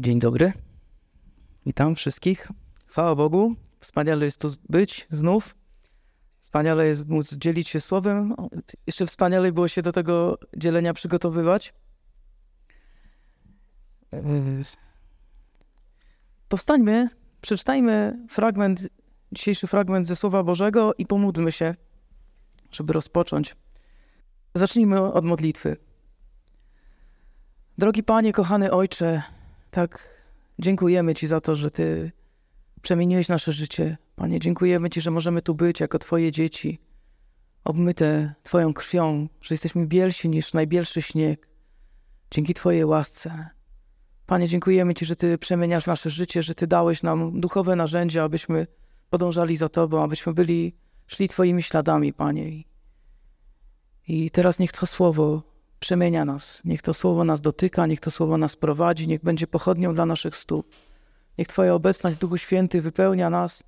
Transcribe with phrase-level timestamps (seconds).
[0.00, 0.52] Dzień dobry.
[1.66, 2.48] Witam wszystkich.
[2.86, 3.54] Chwała Bogu.
[3.80, 5.56] Wspaniale jest tu być znów.
[6.40, 8.34] Wspaniale jest móc dzielić się słowem.
[8.86, 11.74] Jeszcze wspaniale było się do tego dzielenia przygotowywać.
[14.12, 14.20] Yy,
[16.48, 17.08] powstańmy,
[17.40, 18.88] przeczytajmy fragment,
[19.32, 21.74] dzisiejszy fragment ze Słowa Bożego i pomódlmy się,
[22.72, 23.56] żeby rozpocząć.
[24.54, 25.76] Zacznijmy od modlitwy.
[27.78, 29.22] Drogi Panie, kochany Ojcze,
[29.70, 30.08] tak
[30.58, 32.12] dziękujemy Ci za to, że Ty
[32.82, 33.98] przemieniłeś nasze życie.
[34.16, 36.80] Panie, dziękujemy Ci, że możemy tu być jako Twoje dzieci,
[37.64, 41.48] obmyte Twoją krwią, że jesteśmy bielsi niż najbielszy śnieg.
[42.30, 43.48] Dzięki Twojej łasce.
[44.26, 48.66] Panie, dziękujemy Ci, że Ty przemieniasz nasze życie, że Ty dałeś nam duchowe narzędzia, abyśmy
[49.10, 50.74] podążali za Tobą, abyśmy byli,
[51.06, 52.62] szli Twoimi śladami, Panie.
[54.08, 55.42] I teraz niech to słowo
[55.78, 56.62] przemienia nas.
[56.64, 60.36] Niech to słowo nas dotyka, niech to słowo nas prowadzi, niech będzie pochodnią dla naszych
[60.36, 60.74] stóp.
[61.38, 63.62] Niech Twoja obecność, Duchu Święty, wypełnia nas.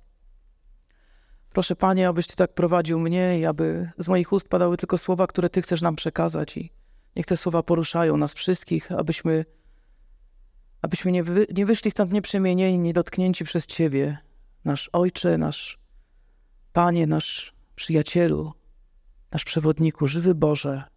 [1.53, 5.27] Proszę, Panie, abyś Ty tak prowadził mnie i aby z moich ust padały tylko słowa,
[5.27, 6.57] które Ty chcesz nam przekazać.
[6.57, 6.71] I
[7.15, 9.45] niech te słowa poruszają nas wszystkich, abyśmy,
[10.81, 14.17] abyśmy nie, wy, nie wyszli stąd nieprzemienieni, niedotknięci przez Ciebie.
[14.65, 15.79] Nasz Ojcze, nasz
[16.73, 18.53] Panie, nasz przyjacielu,
[19.31, 20.90] nasz przewodniku, żywy Boże.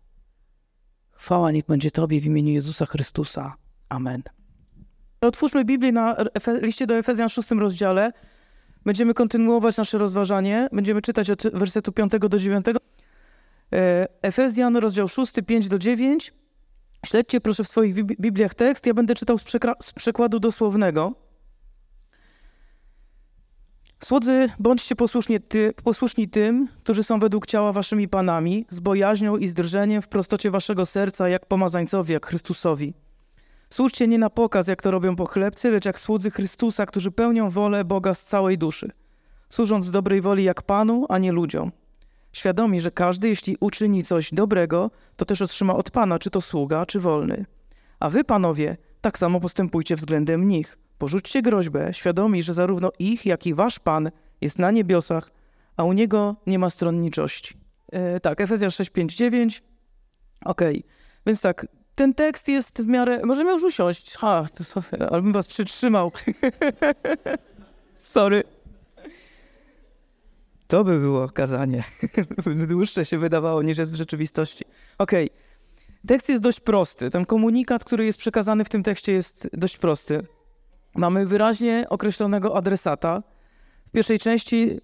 [1.25, 3.57] Chwała niech będzie Tobie w imieniu Jezusa Chrystusa.
[3.89, 4.23] Amen.
[5.21, 6.17] Otwórzmy Biblię na
[6.63, 8.13] liście do Efezjan szóstym rozdziale.
[8.85, 10.69] Będziemy kontynuować nasze rozważanie.
[10.73, 12.67] Będziemy czytać od wersetu 5 do 9.
[13.73, 16.33] E, Efezjan, rozdział 6, 5 do 9.
[17.07, 18.87] Śledźcie proszę w swoich Bibliach tekst.
[18.87, 19.45] Ja będę czytał z,
[19.81, 21.13] z przekładu dosłownego.
[24.01, 29.49] Słudzy, bądźcie posłuszni, ty, posłuszni tym, którzy są według ciała waszymi panami, z bojaźnią i
[29.49, 32.95] zdrżeniem w prostocie waszego serca, jak pomazańcowi, jak Chrystusowi.
[33.71, 37.85] Służcie nie na pokaz, jak to robią pochlebcy, lecz jak słudzy Chrystusa, którzy pełnią wolę
[37.85, 38.91] Boga z całej duszy,
[39.49, 41.73] służąc z dobrej woli jak Panu, a nie ludziom.
[42.33, 46.87] Świadomi, że każdy, jeśli uczyni coś dobrego, to też otrzyma od Pana, czy to sługa,
[46.87, 47.45] czy wolny.
[48.01, 53.47] A wy, panowie, tak samo postępujcie względem nich– Porzućcie groźbę, świadomi, że zarówno ich, jak
[53.47, 54.11] i wasz Pan
[54.41, 55.31] jest na niebiosach,
[55.77, 57.55] a u Niego nie ma stronniczości.
[57.93, 59.63] E, tak, Efezja 6, 5, 9.
[60.45, 60.91] Okej, okay.
[61.27, 63.21] więc tak, ten tekst jest w miarę...
[63.25, 64.17] Możemy już usiąść.
[64.17, 66.13] Ha, to sobie, ale bym was przytrzymał.
[68.15, 68.45] Sorry.
[70.67, 71.85] To by było kazanie.
[72.69, 74.65] Dłuższe się wydawało niż jest w rzeczywistości.
[74.99, 75.31] Okej.
[75.31, 75.45] Okay.
[76.07, 77.11] Tekst jest dość prosty.
[77.11, 80.27] Ten komunikat, który jest przekazany w tym tekście jest dość prosty.
[80.95, 83.23] Mamy wyraźnie określonego adresata.
[83.87, 84.81] W pierwszej części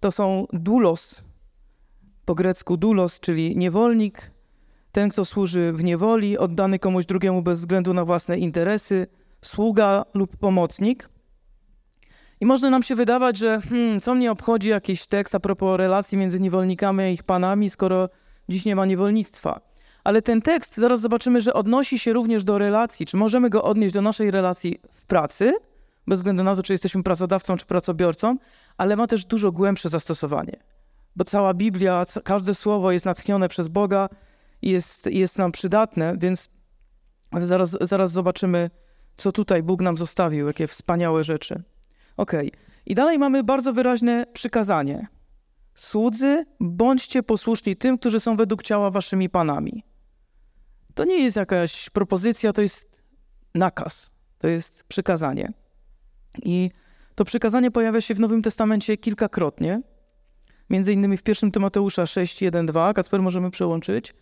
[0.00, 1.24] to są dulos,
[2.24, 4.30] po grecku dulos, czyli niewolnik,
[4.92, 9.06] ten, kto służy w niewoli, oddany komuś drugiemu bez względu na własne interesy,
[9.42, 11.08] sługa lub pomocnik.
[12.40, 16.18] I może nam się wydawać, że hmm, co mnie obchodzi jakiś tekst a propos relacji
[16.18, 18.08] między niewolnikami a ich panami, skoro
[18.48, 19.60] dziś nie ma niewolnictwa.
[20.04, 23.06] Ale ten tekst, zaraz zobaczymy, że odnosi się również do relacji.
[23.06, 25.54] Czy możemy go odnieść do naszej relacji w pracy,
[26.06, 28.36] bez względu na to, czy jesteśmy pracodawcą czy pracobiorcą,
[28.76, 30.56] ale ma też dużo głębsze zastosowanie.
[31.16, 34.08] Bo cała Biblia, każde słowo jest natchnione przez Boga
[34.62, 36.50] i jest, jest nam przydatne, więc
[37.42, 38.70] zaraz, zaraz zobaczymy,
[39.16, 41.62] co tutaj Bóg nam zostawił, jakie wspaniałe rzeczy.
[42.16, 42.32] Ok,
[42.86, 45.06] i dalej mamy bardzo wyraźne przykazanie.
[45.74, 49.84] Słudzy, bądźcie posłuszni tym, którzy są według ciała waszymi panami.
[50.94, 53.02] To nie jest jakaś propozycja, to jest
[53.54, 55.52] nakaz, to jest przykazanie.
[56.42, 56.70] I
[57.14, 59.82] to przykazanie pojawia się w Nowym Testamencie kilkakrotnie,
[60.70, 62.94] między innymi w 1 Tymoteusza 6, 1, 2.
[62.94, 64.14] Kacper, możemy przełączyć?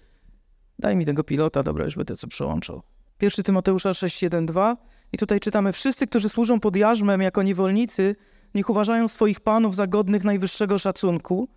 [0.78, 2.82] Daj mi tego pilota, dobra, już będę co przełączał.
[3.20, 4.76] 1 Tymoteusza 6, 1, 2.
[5.12, 8.16] I tutaj czytamy, wszyscy, którzy służą pod jarzmem jako niewolnicy,
[8.54, 11.48] niech uważają swoich panów za godnych najwyższego szacunku.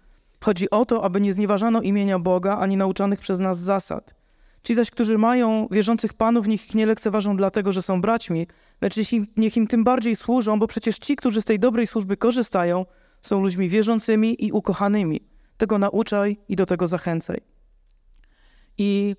[0.42, 4.14] Chodzi o to, aby nie znieważano imienia Boga, ani nauczanych przez nas zasad–
[4.66, 8.48] Ci zaś, którzy mają wierzących panów, niech ich nie lekceważą dlatego, że są braćmi,
[8.82, 11.88] lecz niech im, niech im tym bardziej służą, bo przecież ci, którzy z tej dobrej
[11.88, 12.86] służby korzystają,
[13.22, 15.22] są ludźmi wierzącymi i ukochanymi.
[15.58, 17.42] Tego nauczaj i do tego zachęcaj.
[18.78, 19.16] I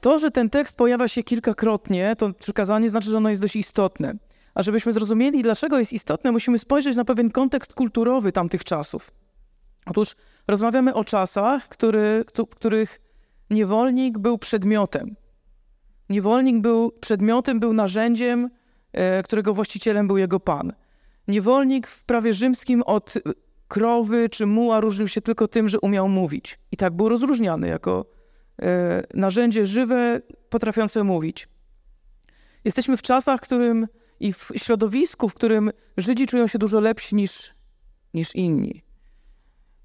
[0.00, 4.14] to, że ten tekst pojawia się kilkakrotnie, to przykazanie znaczy, że ono jest dość istotne.
[4.54, 9.10] A żebyśmy zrozumieli, dlaczego jest istotne, musimy spojrzeć na pewien kontekst kulturowy tamtych czasów.
[9.86, 10.16] Otóż
[10.48, 13.07] rozmawiamy o czasach, który, w których
[13.50, 15.16] niewolnik był przedmiotem.
[16.08, 18.50] Niewolnik był przedmiotem, był narzędziem,
[18.92, 20.72] e, którego właścicielem był jego pan.
[21.28, 23.14] Niewolnik w prawie rzymskim od
[23.68, 26.58] krowy czy muła różnił się tylko tym, że umiał mówić.
[26.72, 28.06] I tak był rozróżniany jako
[28.62, 31.48] e, narzędzie żywe, potrafiące mówić.
[32.64, 33.86] Jesteśmy w czasach, w którym
[34.20, 37.54] i w środowisku, w którym Żydzi czują się dużo lepsi niż,
[38.14, 38.82] niż inni.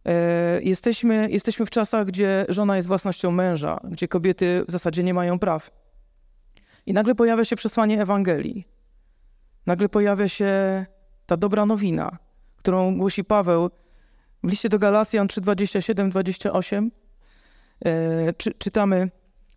[0.06, 5.14] E, jesteśmy, jesteśmy w czasach, gdzie żona jest własnością męża, gdzie kobiety w zasadzie nie
[5.14, 5.72] mają praw.
[6.86, 8.68] I nagle pojawia się przesłanie Ewangelii.
[9.66, 10.86] Nagle pojawia się
[11.26, 12.18] ta dobra nowina,
[12.58, 13.70] którą głosi Paweł
[14.44, 16.90] w liście do Galacjan 3:27-28.
[17.86, 19.10] E, czy, czytamy,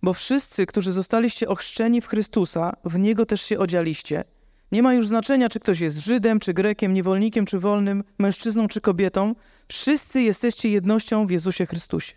[0.02, 4.24] bo wszyscy, którzy zostaliście ochrzczeni w Chrystusa, w Niego też się odzialiście.
[4.72, 8.80] Nie ma już znaczenia, czy ktoś jest Żydem, czy Grekiem, niewolnikiem, czy wolnym, mężczyzną, czy
[8.80, 9.34] kobietą.
[9.68, 12.14] Wszyscy jesteście jednością w Jezusie Chrystusie.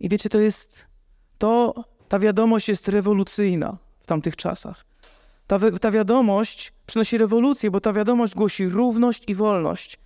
[0.00, 0.86] I wiecie, to jest
[1.38, 4.84] to, ta wiadomość jest rewolucyjna w tamtych czasach.
[5.46, 9.98] Ta, ta wiadomość przynosi rewolucję, bo ta wiadomość głosi równość i wolność.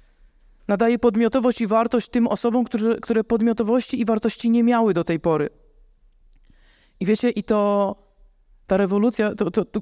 [0.69, 5.21] Nadaje podmiotowość i wartość tym osobom, którzy, które podmiotowości i wartości nie miały do tej
[5.21, 5.51] pory.
[7.01, 7.97] I wiecie, i to
[8.67, 9.81] ta rewolucja, to, to, to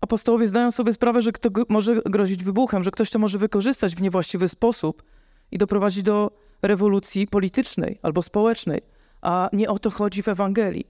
[0.00, 4.02] apostołowie zdają sobie sprawę, że to może grozić wybuchem, że ktoś to może wykorzystać w
[4.02, 5.02] niewłaściwy sposób
[5.50, 6.30] i doprowadzić do
[6.62, 8.82] rewolucji politycznej albo społecznej.
[9.22, 10.86] A nie o to chodzi w Ewangelii.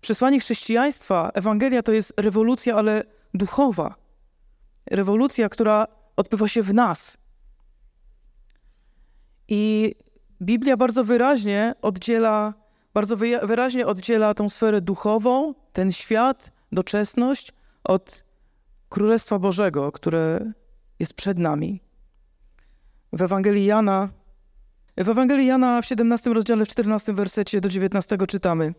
[0.00, 3.04] Przesłanie chrześcijaństwa, Ewangelia to jest rewolucja, ale
[3.34, 3.94] duchowa.
[4.86, 5.86] Rewolucja, która
[6.16, 7.18] odbywa się w nas.
[9.48, 9.94] I
[10.42, 12.54] Biblia bardzo wyraźnie oddziela,
[12.94, 17.52] bardzo wyraźnie oddziela tą sferę duchową, ten świat, doczesność
[17.84, 18.24] od
[18.90, 20.52] Królestwa Bożego, które
[20.98, 21.80] jest przed nami.
[23.12, 24.08] W Ewangelii Jana,
[24.96, 28.74] w Ewangelii Jana w 17 rozdziale, w 14 wersecie do 19 czytamy: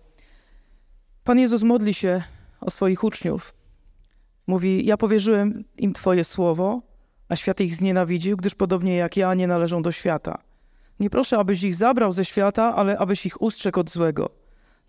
[1.24, 2.24] Pan Jezus modli się
[2.62, 3.54] o swoich uczniów.
[4.48, 6.82] Mówi: Ja powierzyłem im Twoje słowo,
[7.30, 10.42] a świat ich znienawidził, gdyż podobnie jak ja nie należą do świata.
[11.00, 14.30] Nie proszę, abyś ich zabrał ze świata, ale abyś ich ustrzegł od złego.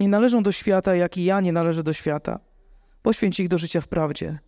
[0.00, 2.40] Nie należą do świata, jak i ja nie należę do świata.
[3.02, 4.38] Poświęć ich do życia w prawdzie.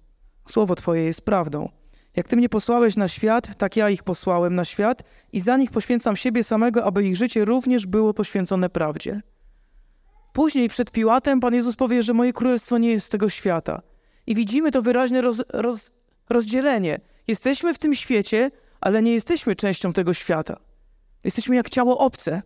[0.46, 1.68] Słowo Twoje jest prawdą.
[2.16, 5.02] Jak Ty mnie posłałeś na świat, tak ja ich posłałem na świat
[5.32, 9.22] i za nich poświęcam siebie samego, aby ich życie również było poświęcone prawdzie.
[10.32, 13.82] Później przed Piłatem Pan Jezus powie, że moje królestwo nie jest z tego świata.
[14.26, 15.92] I widzimy to wyraźne roz, roz,
[16.28, 17.00] rozdzielenie.
[17.28, 18.50] Jesteśmy w tym świecie,
[18.80, 20.56] ale nie jesteśmy częścią tego świata.
[21.24, 22.42] Jesteśmy jak ciało obce.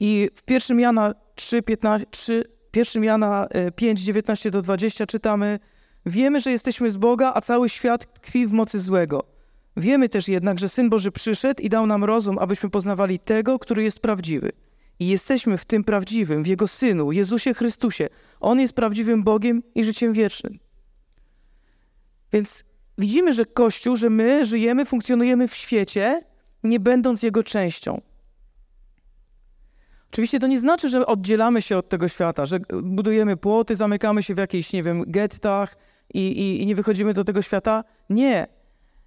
[0.00, 2.44] I w 1 Jana 3, 15, 3,
[2.76, 5.58] 1 Jana 5, 19 do 20 czytamy
[6.06, 9.24] Wiemy, że jesteśmy z Boga, a cały świat tkwi w mocy złego.
[9.76, 13.82] Wiemy też jednak, że Syn Boży przyszedł i dał nam rozum, abyśmy poznawali tego, który
[13.82, 14.52] jest prawdziwy.
[14.98, 18.08] I jesteśmy w tym prawdziwym, w Jego Synu, Jezusie Chrystusie.
[18.40, 20.58] On jest prawdziwym Bogiem i życiem wiecznym.
[22.32, 22.64] Więc
[22.98, 26.24] widzimy, że Kościół, że my żyjemy, funkcjonujemy w świecie,
[26.64, 28.00] nie będąc jego częścią.
[30.10, 34.34] Oczywiście to nie znaczy, że oddzielamy się od tego świata, że budujemy płoty, zamykamy się
[34.34, 35.76] w jakichś, nie wiem, gettach
[36.14, 37.84] i, i, i nie wychodzimy do tego świata.
[38.10, 38.46] Nie.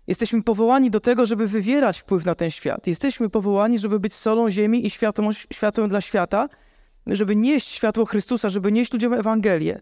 [0.08, 2.88] Jesteśmy powołani do tego, żeby wywierać wpływ na ten świat.
[2.88, 6.50] Jesteśmy powołani, żeby być solą ziemi i światłem, światłem dla świata,
[7.08, 9.82] żeby nieść światło Chrystusa, żeby nieść ludziom Ewangelię.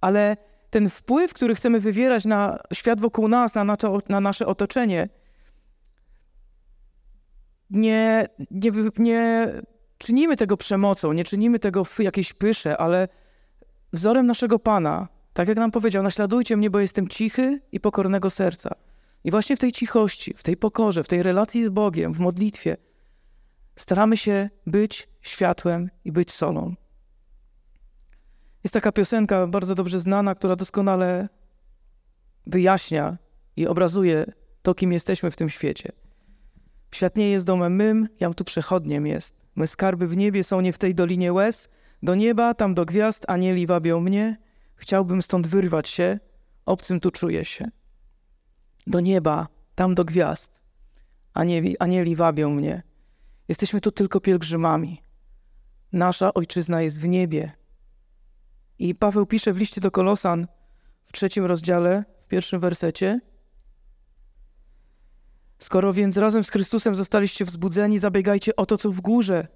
[0.00, 0.36] Ale
[0.70, 3.76] ten wpływ, który chcemy wywierać na świat wokół nas, na,
[4.08, 5.08] na nasze otoczenie,
[7.70, 9.52] nie, nie, nie
[9.98, 13.08] czynimy tego przemocą, nie czynimy tego w jakiejś pysze, ale
[13.92, 18.74] wzorem naszego Pana, tak jak nam powiedział, naśladujcie mnie, bo jestem cichy i pokornego serca.
[19.24, 22.76] I właśnie w tej cichości, w tej pokorze, w tej relacji z Bogiem, w modlitwie,
[23.76, 26.74] staramy się być światłem i być solą.
[28.64, 31.28] Jest taka piosenka bardzo dobrze znana, która doskonale
[32.46, 33.18] wyjaśnia
[33.56, 35.92] i obrazuje to, kim jesteśmy w tym świecie.
[36.94, 39.36] Świat nie jest domem mym, jam tu przechodniem jest.
[39.56, 41.68] Me skarby w niebie są nie w tej dolinie łez.
[42.02, 44.47] Do nieba, tam do gwiazd, anieli wabią mnie.
[44.78, 46.18] Chciałbym stąd wyrwać się,
[46.66, 47.70] obcym tu czuję się.
[48.86, 50.60] Do nieba, tam do gwiazd,
[51.34, 52.82] anieli, anieli wabią mnie.
[53.48, 55.02] Jesteśmy tu tylko pielgrzymami.
[55.92, 57.52] Nasza ojczyzna jest w niebie.
[58.78, 60.46] I Paweł pisze w liście do Kolosan
[61.04, 63.20] w trzecim rozdziale, w pierwszym wersecie–
[65.58, 69.48] Skoro więc razem z Chrystusem zostaliście wzbudzeni, zabiegajcie o to, co w górze,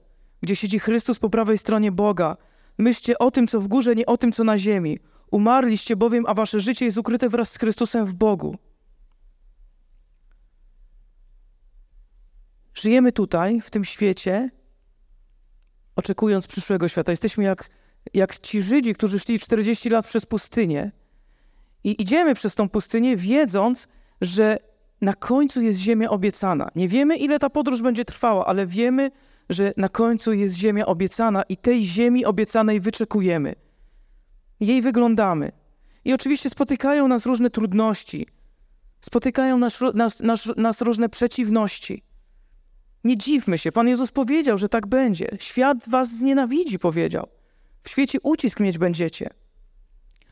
[0.43, 2.37] gdzie siedzi Chrystus po prawej stronie Boga.
[2.79, 4.99] Myślcie o tym, co w górze, nie o tym, co na ziemi.
[5.31, 8.57] Umarliście bowiem, a wasze życie jest ukryte wraz z Chrystusem w Bogu.
[12.75, 14.51] Żyjemy tutaj, w tym świecie,
[15.97, 17.13] oczekując przyszłego świata.
[17.13, 17.71] Jesteśmy jak,
[18.15, 20.93] jak ci Żydzi, którzy szli 40 lat przez pustynię.
[21.85, 23.89] I idziemy przez tą pustynię, wiedząc,
[24.21, 24.59] że
[25.01, 26.71] na końcu jest ziemia obiecana.
[26.77, 29.11] Nie wiemy, ile ta podróż będzie trwała, ale wiemy,
[29.51, 33.55] że na końcu jest ziemia obiecana i tej ziemi obiecanej wyczekujemy.
[34.61, 35.53] Jej wyglądamy.
[36.05, 38.27] I oczywiście spotykają nas różne trudności,
[39.01, 42.03] spotykają nas, nas, nas, nas różne przeciwności.
[43.05, 45.29] Nie dziwmy się, Pan Jezus powiedział, że tak będzie.
[45.39, 47.29] Świat was znienawidzi, powiedział.
[47.83, 49.31] W świecie ucisk mieć będziecie.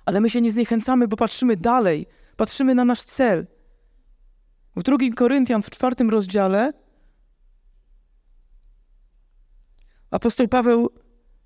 [0.04, 3.46] Ale my się nie zniechęcamy, bo patrzymy dalej, patrzymy na nasz cel.
[4.76, 6.72] W drugim Koryntian, w czwartym rozdziale,
[10.10, 10.90] apostoł Paweł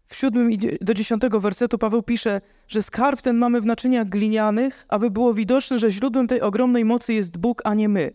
[0.06, 5.10] w siódmym do dziesiątego wersetu Paweł pisze, że skarb ten mamy w naczyniach glinianych, aby
[5.10, 8.12] było widoczne, że źródłem tej ogromnej mocy jest Bóg, a nie my.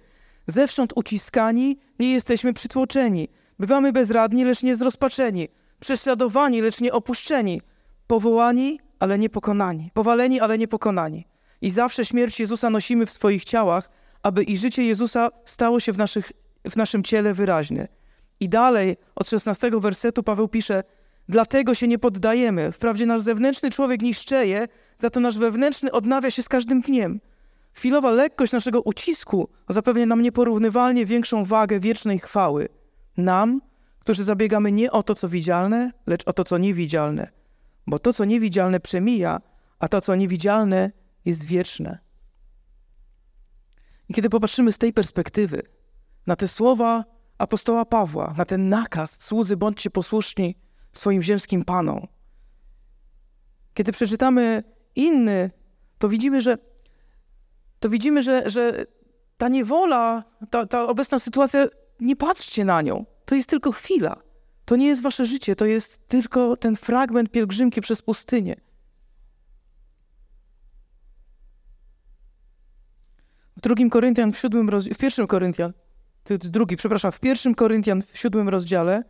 [0.47, 3.27] Zewsząd uciskani, nie jesteśmy przytłoczeni.
[3.59, 5.47] Bywamy bezradni, lecz nie zrozpaczeni.
[5.79, 7.61] Prześladowani, lecz nie opuszczeni.
[8.07, 9.91] Powołani, ale nie pokonani.
[9.93, 11.27] Powaleni, ale nie pokonani.
[11.61, 13.89] I zawsze śmierć Jezusa nosimy w swoich ciałach,
[14.23, 16.31] aby i życie Jezusa stało się w, naszych,
[16.69, 17.87] w naszym ciele wyraźne.
[18.39, 20.83] I dalej, od 16 wersetu Paweł pisze,
[21.29, 22.71] dlatego się nie poddajemy.
[22.71, 24.67] Wprawdzie nasz zewnętrzny człowiek niszczeje,
[24.97, 27.19] za to nasz wewnętrzny odnawia się z każdym dniem.
[27.73, 32.69] Chwilowa lekkość naszego ucisku zapewnia nam nieporównywalnie większą wagę wiecznej chwały.
[33.17, 33.61] Nam,
[33.99, 37.29] którzy zabiegamy nie o to, co widzialne, lecz o to, co niewidzialne.
[37.87, 39.41] Bo to, co niewidzialne, przemija,
[39.79, 40.91] a to, co niewidzialne,
[41.25, 41.99] jest wieczne.
[44.09, 45.61] I kiedy popatrzymy z tej perspektywy
[46.27, 47.05] na te słowa
[47.39, 50.55] apostoła Pawła, na ten nakaz, słudzy, bądźcie posłuszni
[50.93, 52.07] swoim ziemskim panom,
[53.73, 54.63] kiedy przeczytamy
[54.95, 55.51] inny,
[55.97, 56.57] to widzimy, że
[57.79, 58.85] to widzimy, że, że
[59.37, 61.67] ta niewola, ta, ta obecna sytuacja,
[61.99, 63.05] nie patrzcie na nią.
[63.25, 64.21] To jest tylko chwila.
[64.65, 68.55] To nie jest wasze życie, to jest tylko ten fragment pielgrzymki przez pustynię.
[73.57, 75.73] W drugim Koryntian, w siódmym w pierwszym Koryntian,
[76.25, 79.03] drugi, przepraszam, w pierwszym Koryntian w siódmym rozdziale,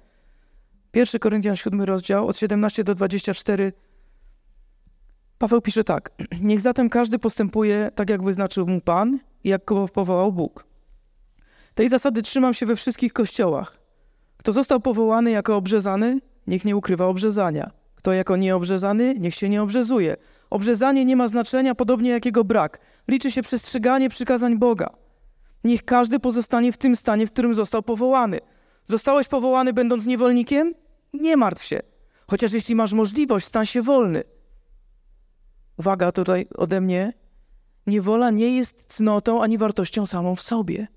[0.91, 3.73] pierwszy Koryntian, siódmy rozdział, od 17 do 24,
[5.39, 6.11] Paweł pisze tak.
[6.41, 10.65] Niech zatem każdy postępuje tak, jak wyznaczył mu Pan i jak go powołał Bóg.
[11.75, 13.79] Tej zasady trzymam się we wszystkich kościołach.
[14.37, 17.71] Kto został powołany jako obrzezany, niech nie ukrywa obrzezania.
[17.95, 20.17] Kto jako nieobrzezany, niech się nie obrzezuje.
[20.49, 22.79] Obrzezanie nie ma znaczenia, podobnie jak jego brak.
[23.07, 24.89] Liczy się przestrzeganie przykazań Boga.
[25.63, 28.39] Niech każdy pozostanie w tym stanie, w którym został powołany.
[28.85, 30.73] Zostałeś powołany będąc niewolnikiem?
[31.13, 31.79] Nie martw się.
[32.27, 34.23] Chociaż jeśli masz możliwość, stań się wolny
[35.79, 37.13] uwaga tutaj ode mnie,
[37.87, 40.87] niewola nie jest cnotą ani wartością samą w sobie.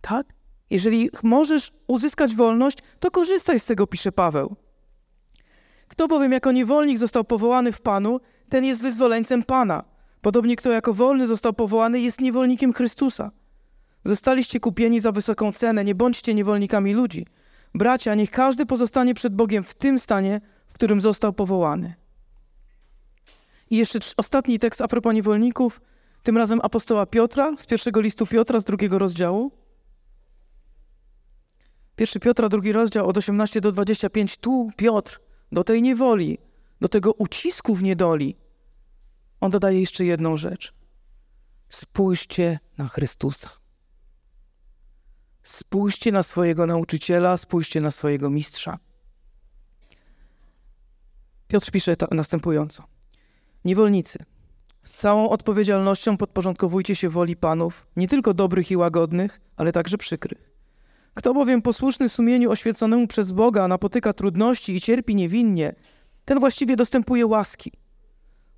[0.00, 0.26] Tak?
[0.70, 4.56] Jeżeli możesz uzyskać wolność, to korzystaj z tego, pisze Paweł.
[5.88, 9.84] Kto bowiem jako niewolnik został powołany w Panu, ten jest wyzwoleńcem Pana.
[10.20, 13.30] Podobnie kto jako wolny został powołany, jest niewolnikiem Chrystusa.
[14.04, 17.26] Zostaliście kupieni za wysoką cenę, nie bądźcie niewolnikami ludzi.
[17.74, 21.94] Bracia, niech każdy pozostanie przed Bogiem w tym stanie, w którym został powołany.
[23.70, 25.80] I jeszcze ostatni tekst a propos niewolników,
[26.22, 29.52] tym razem apostoła Piotra z pierwszego listu Piotra z drugiego rozdziału.
[31.96, 34.36] Pierwszy Piotra, drugi rozdział od 18 do 25.
[34.36, 35.20] Tu Piotr
[35.52, 36.38] do tej niewoli,
[36.80, 38.36] do tego ucisku w niedoli,
[39.40, 40.74] on dodaje jeszcze jedną rzecz.
[41.68, 43.63] Spójrzcie na Chrystusa.
[45.44, 48.78] Spójrzcie na swojego nauczyciela, spójrzcie na swojego mistrza.
[51.48, 52.84] Piotr pisze następująco.
[53.64, 54.18] Niewolnicy,
[54.82, 60.50] z całą odpowiedzialnością podporządkowujcie się woli panów, nie tylko dobrych i łagodnych, ale także przykrych.
[61.14, 65.74] Kto bowiem posłuszny sumieniu oświeconemu przez Boga napotyka trudności i cierpi niewinnie,
[66.24, 67.72] ten właściwie dostępuje łaski.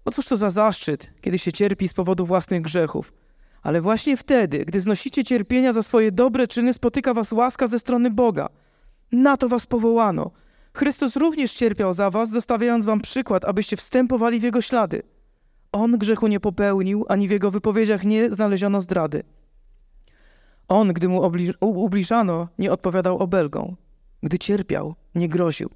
[0.04, 3.12] Bo cóż to za zaszczyt, kiedy się cierpi z powodu własnych grzechów.
[3.66, 8.10] Ale właśnie wtedy, gdy znosicie cierpienia za swoje dobre czyny, spotyka was łaska ze strony
[8.10, 8.48] Boga.
[9.12, 10.30] Na to was powołano–
[10.76, 15.02] Chrystus również cierpiał za was, zostawiając wam przykład, abyście wstępowali w jego ślady.
[15.72, 19.22] On grzechu nie popełnił, ani w jego wypowiedziach nie znaleziono zdrady.
[20.68, 21.30] On, gdy mu
[21.60, 23.76] ubliżano, nie odpowiadał obelgą.
[24.22, 25.70] Gdy cierpiał, nie groził.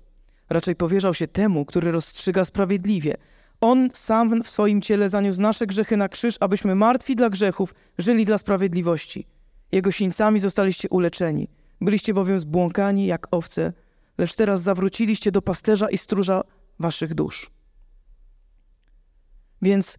[0.51, 3.17] Raczej powierzał się temu, który rozstrzyga sprawiedliwie.
[3.61, 8.25] On sam w swoim ciele zaniósł nasze grzechy na krzyż, abyśmy martwi dla grzechów żyli
[8.25, 9.27] dla sprawiedliwości.
[9.73, 11.49] Jego sińcami zostaliście uleczeni.
[11.81, 13.73] Byliście bowiem zbłąkani jak owce
[14.19, 16.43] lecz teraz zawróciliście do pasterza i stróża
[16.79, 17.51] waszych dusz.
[19.63, 19.99] Więc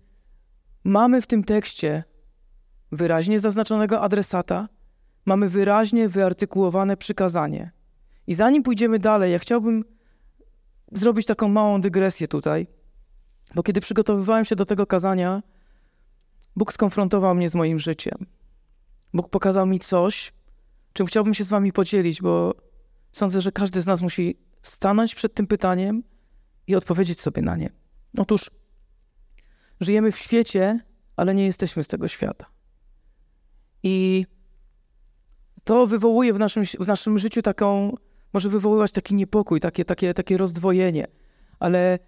[0.84, 2.04] mamy w tym tekście
[2.92, 4.70] wyraźnie zaznaczonego adresata,
[5.26, 7.72] mamy wyraźnie wyartykułowane przykazanie.
[8.28, 9.84] I zanim pójdziemy dalej, ja chciałbym
[10.92, 12.68] zrobić taką małą dygresję tutaj,
[13.56, 15.44] bo kiedy przygotowywałem się do tego kazania,
[16.56, 18.26] Bóg skonfrontował mnie z moim życiem.
[19.14, 20.34] Bóg pokazał mi coś,
[20.94, 22.56] czym chciałbym się z wami podzielić, bo
[23.12, 26.04] Sądzę, że każdy z nas musi stanąć przed tym pytaniem
[26.68, 27.70] i odpowiedzieć sobie na nie.
[28.18, 28.52] Otóż
[29.80, 30.80] żyjemy w świecie,
[31.16, 32.46] ale nie jesteśmy z tego świata.
[33.84, 34.26] I
[35.64, 37.96] to wywołuje w naszym, w naszym życiu taką,
[38.34, 41.08] może wywoływać taki niepokój, takie, takie, takie rozdwojenie,
[41.60, 42.00] ale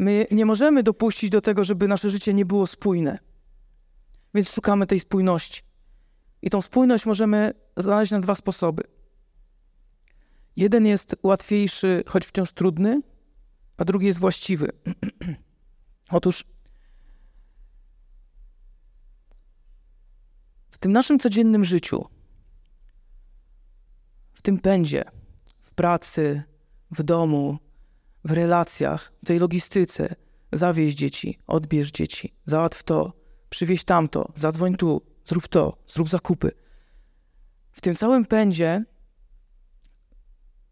[0.00, 3.18] my nie możemy dopuścić do tego, żeby nasze życie nie było spójne.
[4.34, 5.62] Więc szukamy tej spójności.
[6.42, 8.82] I tą spójność możemy znaleźć na dwa sposoby.
[10.56, 13.02] Jeden jest łatwiejszy, choć wciąż trudny,
[13.76, 14.72] a drugi jest właściwy.
[16.10, 16.44] Otóż
[20.70, 22.06] w tym naszym codziennym życiu,
[24.34, 25.04] w tym pędzie,
[25.60, 26.42] w pracy,
[26.90, 27.58] w domu,
[28.24, 30.14] w relacjach, w tej logistyce,
[30.52, 33.12] zawieź dzieci, odbierz dzieci, załatw to,
[33.50, 36.52] przywieź tamto, zadzwoń tu, zrób to, zrób zakupy.
[37.72, 38.84] W tym całym pędzie,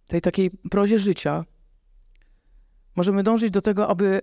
[0.06, 1.44] tej takiej prozie życia,
[2.96, 4.20] możemy dążyć do tego, aby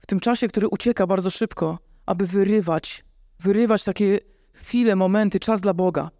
[0.00, 3.04] w tym czasie, który ucieka bardzo szybko, aby wyrywać,
[3.40, 4.18] wyrywać takie
[4.52, 6.10] chwile, momenty, czas dla Boga.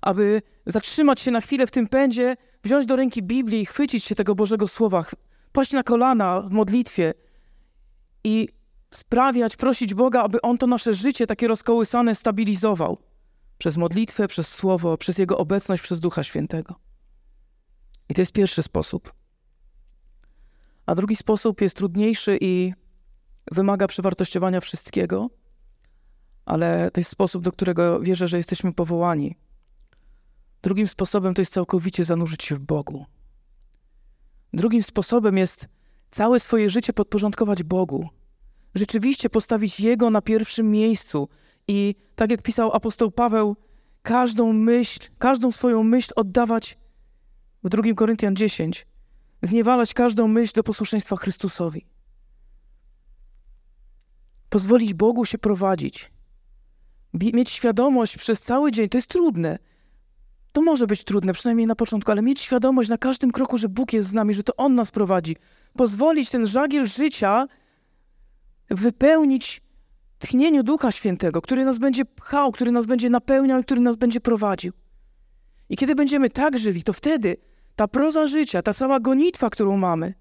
[0.00, 4.14] Aby zatrzymać się na chwilę w tym pędzie, wziąć do ręki Biblii i chwycić się
[4.14, 5.04] tego Bożego Słowa,
[5.56, 7.14] paść na kolana w modlitwie
[8.24, 8.48] i
[8.90, 12.98] sprawiać, prosić Boga, aby On to nasze życie takie rozkołysane stabilizował.
[13.58, 16.74] Przez modlitwę, przez Słowo, przez Jego obecność, przez Ducha Świętego.
[18.08, 19.12] I to jest pierwszy sposób.
[20.86, 22.72] A drugi sposób jest trudniejszy i
[23.52, 25.30] wymaga przewartościowania wszystkiego,
[26.44, 29.36] ale to jest sposób, do którego wierzę, że jesteśmy powołani.
[30.62, 33.06] Drugim sposobem to jest całkowicie zanurzyć się w Bogu.
[34.52, 35.68] Drugim sposobem jest
[36.10, 38.08] całe swoje życie podporządkować Bogu.
[38.74, 41.28] Rzeczywiście postawić Jego na pierwszym miejscu
[41.68, 43.56] i tak jak pisał apostoł Paweł,
[44.02, 46.78] każdą myśl, każdą swoją myśl oddawać
[47.64, 48.86] w 2 Koryntian 10,
[49.42, 51.86] zniewalać każdą myśl do posłuszeństwa Chrystusowi.
[54.48, 56.12] Pozwolić Bogu się prowadzić.
[57.14, 59.58] Mieć świadomość przez cały dzień, to jest trudne.
[60.56, 63.92] To może być trudne, przynajmniej na początku, ale mieć świadomość na każdym kroku, że Bóg
[63.92, 65.36] jest z nami, że to On nas prowadzi.
[65.72, 67.46] Pozwolić ten żagiel życia
[68.70, 69.62] wypełnić
[70.18, 74.20] tchnieniu Ducha Świętego, który nas będzie pchał, który nas będzie napełniał i który nas będzie
[74.20, 74.72] prowadził.
[75.68, 77.36] I kiedy będziemy tak żyli, to wtedy
[77.76, 80.14] ta proza życia, ta cała gonitwa, którą mamy,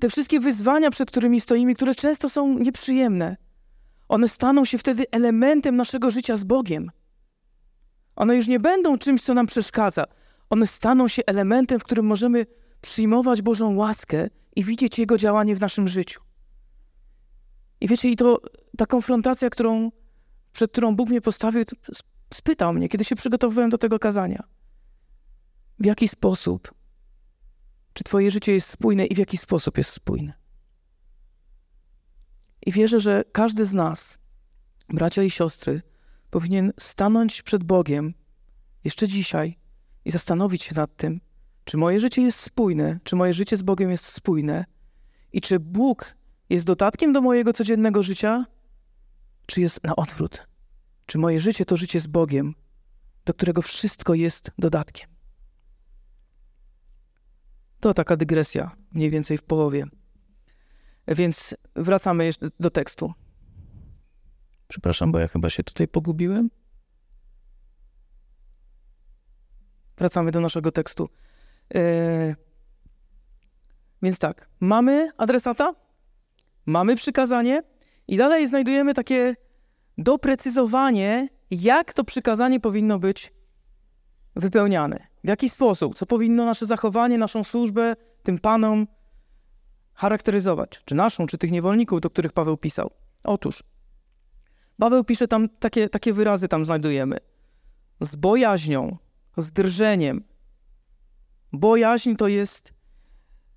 [0.00, 3.36] te wszystkie wyzwania, przed którymi stoimy, które często są nieprzyjemne,
[4.08, 6.90] one staną się wtedy elementem naszego życia z Bogiem.
[8.16, 10.04] One już nie będą czymś, co nam przeszkadza.
[10.50, 12.46] One staną się elementem, w którym możemy
[12.80, 16.20] przyjmować Bożą łaskę i widzieć Jego działanie w naszym życiu.
[17.80, 18.40] I wiecie, i to
[18.78, 19.90] ta konfrontacja, którą,
[20.52, 21.64] przed którą Bóg mnie postawił,
[22.34, 24.42] spytał mnie, kiedy się przygotowywałem do tego kazania.
[25.78, 26.74] W jaki sposób?
[27.92, 30.32] Czy Twoje życie jest spójne i w jaki sposób jest spójne?
[32.66, 34.18] I wierzę, że każdy z nas,
[34.88, 35.82] bracia i siostry,
[36.32, 38.14] powinien stanąć przed Bogiem
[38.84, 39.58] jeszcze dzisiaj
[40.04, 41.20] i zastanowić się nad tym,
[41.64, 44.64] czy moje życie jest spójne, czy moje życie z Bogiem jest spójne
[45.32, 46.16] i czy Bóg
[46.50, 48.46] jest dodatkiem do mojego codziennego życia,
[49.46, 50.46] czy jest na odwrót?
[51.06, 52.54] Czy moje życie to życie z Bogiem,
[53.24, 55.10] do którego wszystko jest dodatkiem?
[57.80, 59.86] To taka dygresja, mniej więcej w połowie.
[61.08, 63.12] Więc wracamy do tekstu.
[64.72, 66.50] Przepraszam, bo ja chyba się tutaj pogubiłem.
[69.98, 71.08] Wracamy do naszego tekstu.
[71.74, 72.36] Yy...
[74.02, 75.74] Więc tak, mamy adresata,
[76.66, 77.62] mamy przykazanie
[78.08, 79.36] i dalej znajdujemy takie
[79.98, 83.32] doprecyzowanie, jak to przykazanie powinno być
[84.36, 85.06] wypełniane.
[85.24, 88.86] W jaki sposób, co powinno nasze zachowanie, naszą służbę tym panom
[89.94, 92.90] charakteryzować, czy naszą, czy tych niewolników, do których Paweł pisał.
[93.24, 93.62] Otóż,
[94.78, 97.16] Paweł pisze tam, takie, takie wyrazy tam znajdujemy.
[98.00, 98.96] Z bojaźnią,
[99.36, 100.24] z drżeniem.
[101.52, 102.72] Bojaźń to jest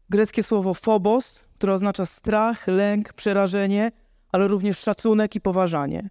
[0.09, 3.91] greckie słowo phobos, które oznacza strach, lęk, przerażenie,
[4.31, 6.09] ale również szacunek i poważanie.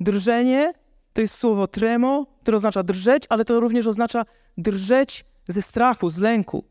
[0.00, 0.72] Drżenie
[1.12, 4.24] to jest słowo tremo, które oznacza drżeć, ale to również oznacza
[4.58, 6.64] drżeć ze strachu, z lęku.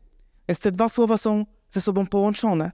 [0.48, 2.70] Więc te dwa słowa są ze sobą połączone.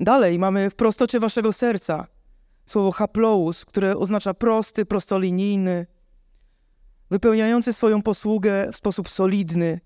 [0.00, 2.06] Dalej mamy w prostocie waszego serca
[2.66, 5.86] słowo haplous, które oznacza prosty, prostolinijny,
[7.10, 9.80] wypełniający swoją posługę w sposób solidny,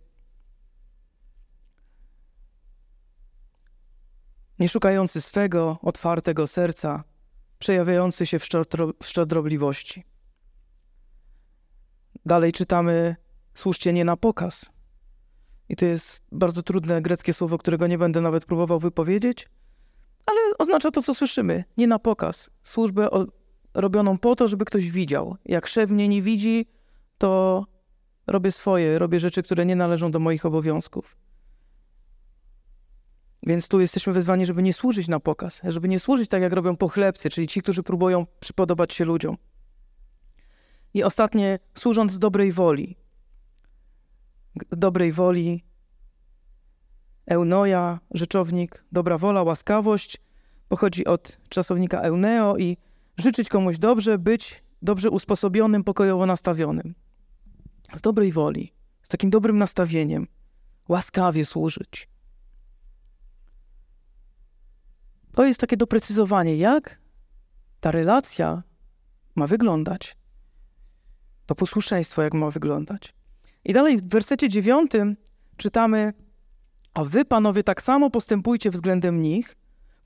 [4.59, 7.05] nie szukający swego otwartego serca,
[7.59, 10.05] przejawiający się w, szczodro, w szczodrobliwości.
[12.27, 13.17] Dalej czytamy:
[13.55, 14.71] służcie nie na pokaz.
[15.69, 19.49] I to jest bardzo trudne greckie słowo, którego nie będę nawet próbował wypowiedzieć,
[20.61, 21.65] oznacza to, co słyszymy.
[21.77, 22.51] Nie na pokaz.
[22.63, 23.27] Służbę o,
[23.75, 25.37] robioną po to, żeby ktoś widział.
[25.45, 26.67] Jak szef mnie nie widzi,
[27.19, 27.67] to
[28.27, 31.17] robię swoje, robię rzeczy, które nie należą do moich obowiązków.
[33.43, 36.77] Więc tu jesteśmy wezwani, żeby nie służyć na pokaz, żeby nie służyć tak, jak robią
[36.77, 39.37] pochlebcy, czyli ci, którzy próbują przypodobać się ludziom.
[40.95, 42.97] I ostatnie, służąc z dobrej woli.
[44.71, 45.65] Dobrej woli,
[47.27, 50.21] eunoja, rzeczownik, dobra wola, łaskawość,
[50.71, 52.77] pochodzi od czasownika euneo i
[53.17, 56.95] życzyć komuś dobrze, być dobrze usposobionym, pokojowo nastawionym.
[57.95, 60.27] Z dobrej woli, z takim dobrym nastawieniem,
[60.89, 62.09] łaskawie służyć.
[65.33, 67.01] To jest takie doprecyzowanie, jak
[67.81, 68.63] ta relacja
[69.35, 70.17] ma wyglądać.
[71.47, 73.15] To posłuszeństwo, jak ma wyglądać.
[73.65, 75.17] I dalej w wersecie dziewiątym
[75.57, 76.13] czytamy:
[76.95, 79.60] A wy, panowie, tak samo postępujcie względem nich.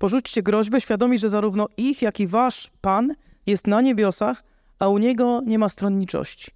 [0.04, 3.14] Porzućcie groźbę, świadomi, że zarówno ich, jak i wasz Pan
[3.46, 4.44] jest na niebiosach,
[4.78, 6.50] a u niego nie ma stronniczości.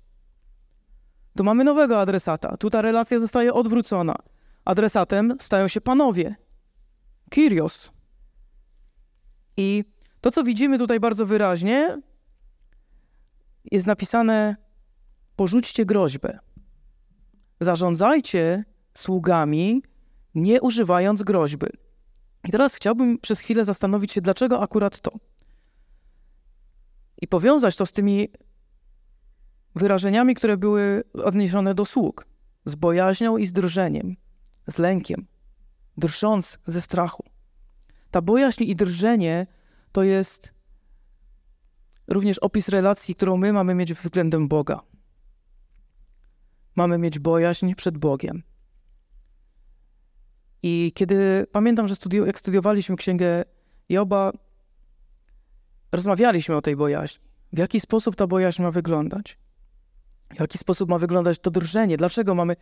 [1.37, 2.56] Tu mamy nowego adresata.
[2.56, 4.14] Tu ta relacja zostaje odwrócona.
[4.64, 6.37] Adresatem stają się panowie.
[7.30, 7.92] Kyrios.
[9.56, 9.84] I
[10.20, 11.98] to, co widzimy tutaj bardzo wyraźnie,
[13.72, 14.56] jest napisane:
[15.37, 16.38] porzućcie groźbę.
[17.61, 19.82] Zarządzajcie sługami,
[20.34, 21.88] nie używając groźby.
[22.44, 25.12] I teraz chciałbym przez chwilę zastanowić się, dlaczego akurat to.
[27.22, 28.29] I powiązać to z tymi
[29.74, 32.27] wyrażeniami, które były odniesione do sług.
[32.64, 34.16] Z bojaźnią i z drżeniem,
[34.66, 35.27] z lękiem,
[35.96, 37.24] drżąc ze strachu.
[38.11, 39.46] Ta bojaźń i drżenie
[39.92, 40.53] to jest
[42.09, 44.81] również opis relacji, którą my mamy mieć względem Boga.
[46.77, 48.42] Mamy mieć bojaźń przed Bogiem.
[50.62, 53.44] I kiedy pamiętam, że studi- jak studiowaliśmy księgę
[53.88, 54.33] Joba,
[55.92, 57.25] rozmawialiśmy o tej bojaźni.
[57.53, 59.38] W jaki sposób ta bojaźń ma wyglądać?
[60.37, 61.97] W jaki sposób ma wyglądać to drżenie?
[61.97, 62.57] Dlaczego mamy,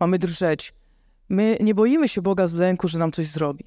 [0.00, 0.74] mamy drżeć?
[1.28, 3.64] My nie boimy się Boga z lęku, że nam coś zrobi.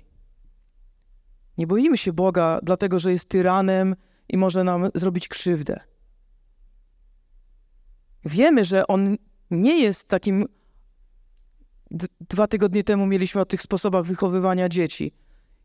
[1.57, 3.95] Nie boimy się Boga, dlatego że jest tyranem
[4.29, 5.79] i może nam zrobić krzywdę.
[8.25, 9.17] Wiemy, że On
[9.51, 10.45] nie jest takim.
[12.29, 15.13] Dwa tygodnie temu mieliśmy o tych sposobach wychowywania dzieci.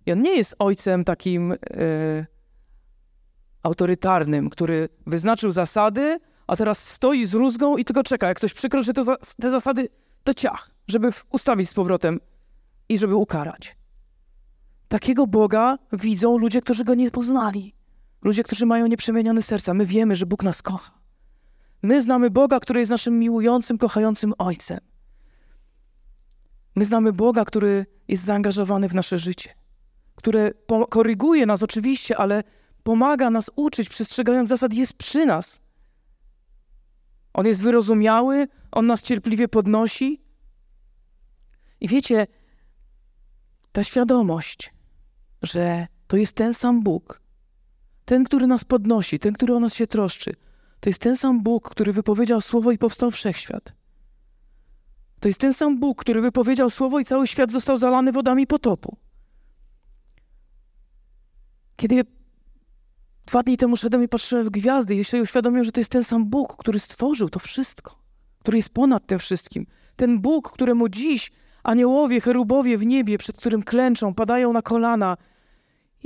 [0.07, 1.57] I On nie jest ojcem takim e,
[3.63, 8.29] autorytarnym, który wyznaczył zasady, a teraz stoi z rózgą i tylko czeka.
[8.29, 9.89] Jak ktoś przekroczy te, za te zasady,
[10.25, 12.21] to ciach, żeby ustawić z powrotem
[12.89, 13.77] i żeby ukarać.
[14.89, 17.75] Takiego Boga widzą ludzie, którzy go nie poznali.
[18.23, 19.75] Ludzie, którzy mają nieprzemienione serca.
[19.75, 20.93] My wiemy, że Bóg nas kocha.
[21.83, 24.79] My znamy Boga, który jest naszym miłującym, kochającym Ojcem.
[26.77, 29.51] My znamy Boga, który jest zaangażowany w nasze życie,
[30.15, 30.55] który
[30.91, 32.43] koryguje nas oczywiście, ale
[32.83, 35.61] pomaga nas uczyć, przestrzegając zasad, jest przy nas.
[37.35, 40.23] On jest wyrozumiały, on nas cierpliwie podnosi.
[41.81, 42.27] I wiecie,
[43.73, 44.75] ta świadomość,
[45.43, 47.21] że to jest ten sam Bóg,
[48.05, 50.35] ten, który nas podnosi, ten, który o nas się troszczy,
[50.81, 53.73] to jest ten sam Bóg, który wypowiedział słowo i powstał wszechświat.
[55.21, 58.97] To jest ten sam Bóg, który wypowiedział słowo i cały świat został zalany wodami potopu.
[61.77, 62.05] Kiedy
[63.27, 66.05] dwa dni temu szedłem i patrzyłem w gwiazdy i się uświadomiłem, że to jest ten
[66.05, 67.99] sam Bóg, który stworzył to wszystko,
[68.39, 69.67] który jest ponad tym wszystkim.
[69.97, 75.17] Ten Bóg, któremu dziś Aniołowie, cherubowie w niebie, przed którym klęczą, padają na kolana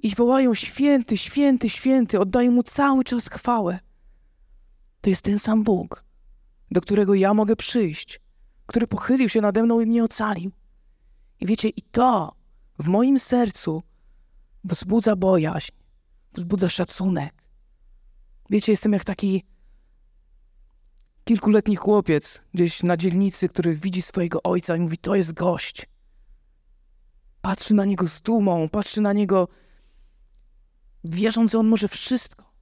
[0.03, 3.79] i wołają święty, święty, święty, oddają mu cały czas chwałę.
[5.01, 6.05] To jest ten sam Bóg,
[6.71, 8.21] do którego ja mogę przyjść,
[8.71, 10.51] który pochylił się nade mną i mnie ocalił.
[11.41, 12.33] I wiecie, i to
[12.79, 13.83] w moim sercu
[14.65, 15.73] wzbudza bojaźń,
[16.33, 17.35] wzbudza szacunek.
[18.51, 19.45] Wiecie, jestem jak taki
[21.25, 25.87] kilkuletni chłopiec gdzieś na dzielnicy, który widzi swojego ojca i mówi: To jest gość.
[27.41, 29.49] Patrzy na niego z dumą, patrzy na niego,
[31.05, 32.53] wierząc, że on może wszystko.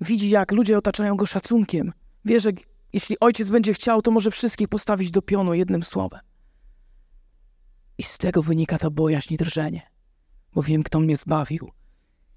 [0.00, 1.92] Widzi, jak ludzie otaczają go szacunkiem.
[2.24, 2.52] Wie, że
[2.92, 6.20] jeśli ojciec będzie chciał, to może wszystkich postawić do pionu jednym słowem.
[7.98, 9.90] I z tego wynika ta bojaźń i drżenie,
[10.54, 11.70] bo wiem, kto mnie zbawił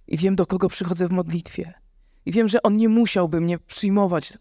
[0.08, 1.74] i wiem, do kogo przychodzę w modlitwie.
[2.26, 4.34] I wiem, że on nie musiałby mnie przyjmować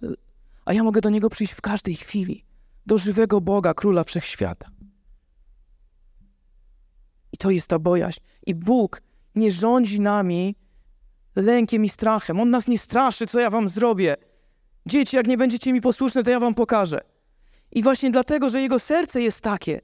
[0.68, 2.44] a ja mogę do Niego przyjść w każdej chwili,
[2.86, 4.70] do żywego Boga, Króla Wszechświata.
[7.32, 8.20] I to jest ta bojaźń.
[8.46, 9.02] I Bóg
[9.34, 10.56] nie rządzi nami
[11.36, 12.40] lękiem i strachem.
[12.40, 14.16] On nas nie straszy, co ja wam zrobię.
[14.88, 17.00] Dzieci, jak nie będziecie mi posłuszne, to ja wam pokażę.
[17.72, 19.80] I właśnie dlatego, że jego serce jest takie,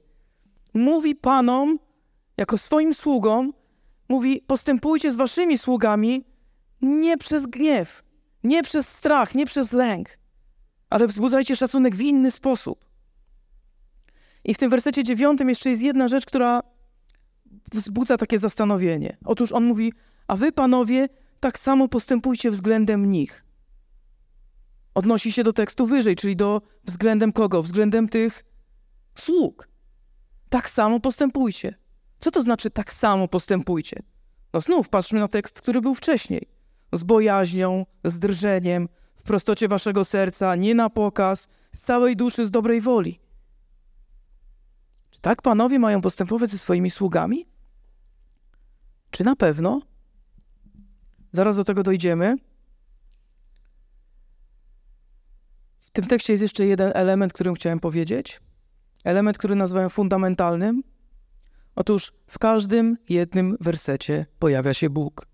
[0.73, 1.79] mówi panom,
[2.37, 3.53] jako swoim sługom,
[4.09, 6.25] mówi: postępujcie z waszymi sługami
[6.81, 8.03] nie przez gniew,
[8.43, 10.09] nie przez strach, nie przez lęk,
[10.89, 12.85] ale wzbudzajcie szacunek w inny sposób.
[14.43, 16.61] I w tym wersecie dziewiątym jeszcze jest jedna rzecz, która
[17.73, 19.17] wzbudza takie zastanowienie.
[19.25, 19.93] Otóż on mówi:
[20.27, 23.44] A wy, panowie, tak samo postępujcie względem nich.
[24.95, 27.61] Odnosi się do tekstu wyżej, czyli do względem kogo?
[27.61, 28.45] Względem tych
[29.15, 29.69] sług.
[30.49, 31.75] Tak samo postępujcie.
[32.19, 34.03] Co to znaczy tak samo postępujcie?
[34.53, 36.47] No znów patrzmy na tekst, który był wcześniej.
[36.93, 42.51] Z bojaźnią, z drżeniem, w prostocie waszego serca, nie na pokaz, z całej duszy, z
[42.51, 43.19] dobrej woli.
[45.11, 47.47] Czy tak panowie mają postępować ze swoimi sługami?
[49.11, 49.81] Czy na pewno?
[51.31, 52.35] Zaraz do tego dojdziemy.
[55.77, 58.41] W tym tekście jest jeszcze jeden element, którym chciałem powiedzieć.
[59.03, 60.83] Element, który nazywałem fundamentalnym.
[61.75, 65.27] Otóż w każdym jednym wersecie pojawia się Bóg.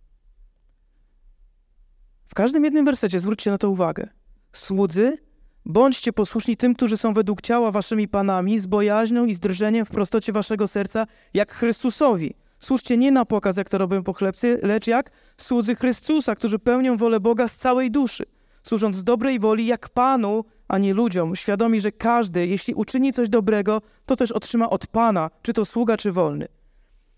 [2.26, 4.08] W każdym jednym wersecie zwróćcie na to uwagę.
[4.54, 5.18] Słudzy,
[5.66, 9.90] bądźcie posłuszni tym, którzy są według ciała waszymi panami, z bojaźnią i z drżeniem w
[9.90, 12.36] prostocie waszego serca, jak Chrystusowi.
[12.60, 17.20] Służcie nie na pokaz, jak to robią pochlebcy, lecz jak słudzy Chrystusa, którzy pełnią wolę
[17.20, 18.26] Boga z całej duszy,
[18.64, 23.30] służąc z dobrej woli jak Panu, a nie ludziom, świadomi, że każdy, jeśli uczyni coś
[23.30, 26.48] dobrego, to też otrzyma od Pana, czy to sługa, czy wolny.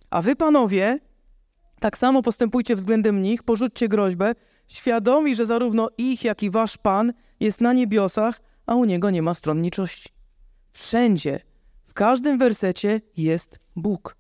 [0.10, 1.00] A wy, panowie,
[1.80, 4.34] tak samo postępujcie względem nich, porzućcie groźbę,
[4.68, 9.22] świadomi, że zarówno ich, jak i wasz Pan jest na niebiosach, a u niego nie
[9.22, 10.10] ma stronniczości.
[10.72, 11.40] Wszędzie,
[11.86, 14.16] w każdym wersecie jest Bóg.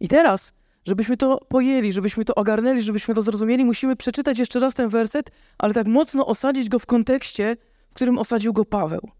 [0.00, 0.52] I teraz,
[0.84, 5.30] żebyśmy to pojęli, żebyśmy to ogarnęli, żebyśmy to zrozumieli, musimy przeczytać jeszcze raz ten werset,
[5.58, 7.56] ale tak mocno osadzić go w kontekście,
[7.90, 9.10] w którym osadził go Paweł.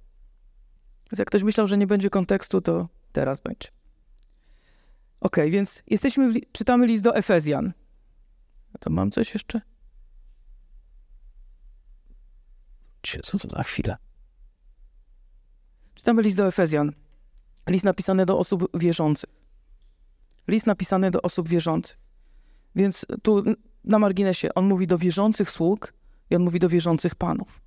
[1.13, 3.69] Więc jak ktoś myślał, że nie będzie kontekstu, to teraz będzie.
[5.21, 7.73] Ok, więc jesteśmy, w, czytamy list do Efezjan.
[8.81, 9.61] To mam coś jeszcze?
[13.23, 13.97] Co to za chwilę?
[15.95, 16.93] Czytamy list do Efezjan.
[17.69, 19.44] List napisany do osób wierzących.
[20.49, 21.99] List napisany do osób wierzących.
[22.77, 23.43] Więc tu
[23.85, 25.95] na marginesie on mówi do wierzących sług
[26.31, 27.61] i on mówi do wierzących panów.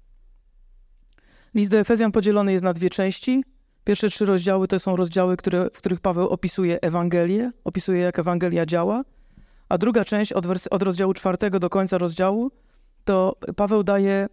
[1.55, 3.43] List do Efezjan podzielony jest na dwie części.
[3.83, 8.65] Pierwsze trzy rozdziały to są rozdziały, które, w których Paweł opisuje Ewangelię, opisuje jak Ewangelia
[8.65, 9.03] działa,
[9.69, 12.51] a druga część od, od rozdziału czwartego do końca rozdziału
[13.05, 14.27] to Paweł daje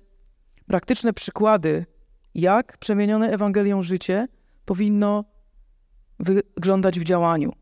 [0.66, 1.87] praktyczne przykłady,
[2.35, 4.28] jak przemienione Ewangelią życie
[4.64, 5.24] powinno
[6.18, 7.52] wyglądać w działaniu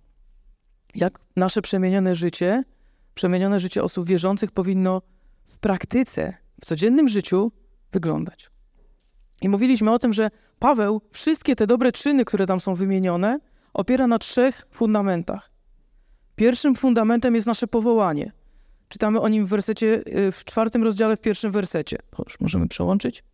[0.95, 2.65] jak nasze przemienione życie,
[3.15, 5.03] przemienione życie osób wierzących powinno
[5.45, 7.53] w praktyce, w codziennym życiu
[7.93, 8.51] wyglądać.
[9.43, 13.39] I mówiliśmy o tym, że Paweł wszystkie te dobre czyny, które tam są wymienione,
[13.75, 15.51] opiera na trzech fundamentach.
[16.37, 18.33] Pierwszym fundamentem jest nasze powołanie.
[18.89, 21.99] Czytamy o nim w wersecie, y, w czwartym rozdziale, w pierwszym wersecie.
[22.19, 23.25] Już możemy przełączyć.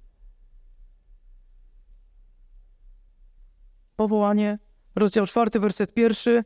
[3.96, 4.58] Powołanie,
[4.94, 6.44] rozdział czwarty, werset pierwszy.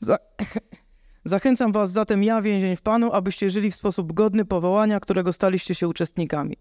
[0.00, 0.18] Za...
[1.24, 5.74] Zachęcam was zatem ja, więzień w Panu, abyście żyli w sposób godny powołania, którego staliście
[5.74, 6.56] się uczestnikami.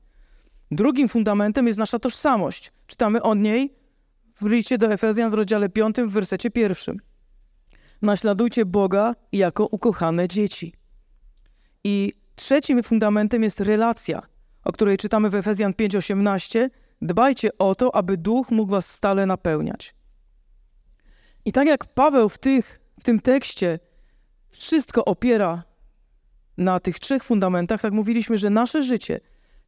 [0.71, 2.71] Drugim fundamentem jest nasza tożsamość.
[2.88, 3.76] Czytamy o niej
[4.41, 7.00] w liście do Efezjan w rozdziale 5 w wersecie pierwszym.
[8.02, 10.73] Naśladujcie Boga jako ukochane dzieci.
[11.84, 14.21] I trzecim fundamentem jest relacja,
[14.63, 16.69] o której czytamy w Efezjan 5:18.
[17.02, 19.95] Dbajcie o to, aby duch mógł was stale napełniać.
[21.45, 23.79] I tak jak Paweł w tych w tym tekście
[24.49, 25.63] wszystko opiera
[26.57, 29.19] na tych trzech fundamentach, tak mówiliśmy, że nasze życie,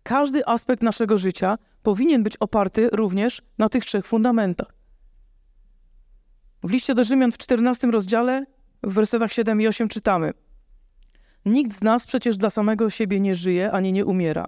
[0.04, 4.74] każdy aspekt naszego życia powinien być oparty również na tych trzech fundamentach.
[6.64, 8.46] W liście do Rzymian w 14 rozdziale,
[8.84, 10.34] w wersetach 7 i 8 czytamy:
[11.46, 14.46] Nikt z nas przecież dla samego siebie nie żyje ani nie umiera,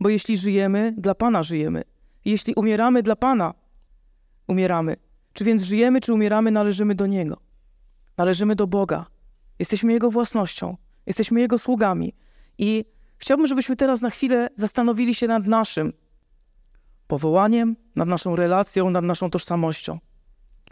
[0.00, 1.82] bo jeśli żyjemy, dla Pana żyjemy.
[2.24, 3.54] Jeśli umieramy, dla Pana
[4.48, 4.96] umieramy.
[5.32, 7.51] Czy więc żyjemy, czy umieramy, należymy do Niego.
[8.16, 9.06] Należymy do Boga.
[9.58, 10.76] Jesteśmy Jego własnością.
[11.06, 12.14] Jesteśmy Jego sługami.
[12.58, 12.84] I
[13.18, 15.92] chciałbym, żebyśmy teraz na chwilę zastanowili się nad naszym
[17.06, 19.98] powołaniem, nad naszą relacją, nad naszą tożsamością.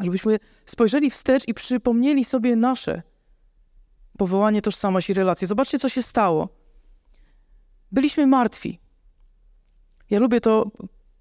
[0.01, 3.03] Żebyśmy spojrzeli wstecz i przypomnieli sobie nasze
[4.19, 5.49] powołanie, tożsamość i relacje.
[5.49, 6.49] Zobaczcie, co się stało.
[7.93, 8.81] Byliśmy martwi.
[10.11, 10.71] Ja lubię to,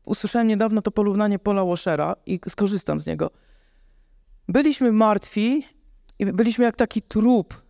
[0.05, 3.31] usłyszałem niedawno to porównanie Paula Washera i skorzystam z niego.
[4.47, 5.65] Byliśmy martwi
[6.19, 7.61] i byliśmy jak taki trup,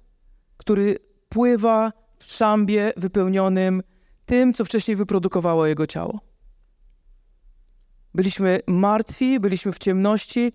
[0.57, 0.97] który
[1.29, 3.83] pływa w szambie wypełnionym
[4.25, 6.19] tym, co wcześniej wyprodukowało jego ciało.
[8.13, 10.53] Byliśmy martwi, byliśmy w ciemności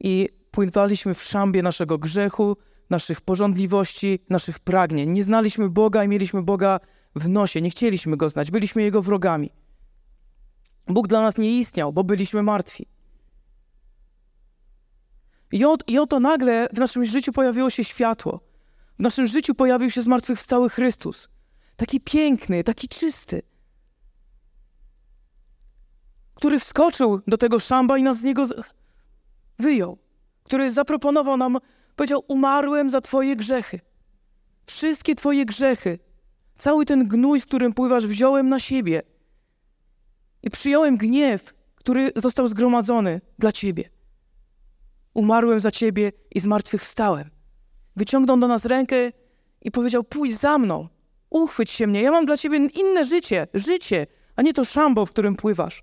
[0.00, 2.56] i pływaliśmy w szambie naszego grzechu,
[2.90, 5.10] naszych porządliwości, naszych pragnień.
[5.10, 6.80] Nie znaliśmy Boga i mieliśmy Boga
[7.16, 9.50] w nosie, nie chcieliśmy Go znać, byliśmy Jego wrogami.
[10.86, 12.86] Bóg dla nas nie istniał, bo byliśmy martwi.
[15.52, 18.40] I, od, I oto nagle w naszym życiu pojawiło się światło.
[18.98, 21.28] W naszym życiu pojawił się zmartwychwstały Chrystus.
[21.76, 23.42] Taki piękny, taki czysty.
[26.34, 28.46] Który wskoczył do tego szamba i nas z niego
[29.58, 29.98] wyjął.
[30.44, 31.58] Który zaproponował nam,
[31.96, 33.80] powiedział: Umarłem za Twoje grzechy.
[34.66, 35.98] Wszystkie Twoje grzechy,
[36.58, 39.02] cały ten gnój, z którym pływasz, wziąłem na siebie.
[40.42, 43.90] I przyjąłem gniew, który został zgromadzony dla Ciebie.
[45.18, 47.30] Umarłem za Ciebie i zmartwychwstałem.
[47.96, 49.12] Wyciągnął do nas rękę
[49.62, 50.88] i powiedział: Pójdź za mną,
[51.30, 55.10] uchwyć się mnie, ja mam dla Ciebie inne życie, życie, a nie to szambo, w
[55.12, 55.82] którym pływasz.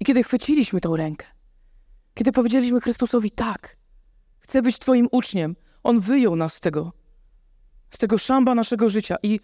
[0.00, 1.26] I kiedy chwyciliśmy tą rękę,
[2.14, 3.76] kiedy powiedzieliśmy Chrystusowi tak,
[4.38, 6.92] chcę być Twoim uczniem, On wyjął nas z tego,
[7.90, 9.16] z tego szamba naszego życia.
[9.22, 9.40] I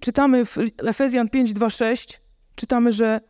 [0.00, 2.20] czytamy w Efezjan 5, 2, 6,
[2.54, 3.20] czytamy, że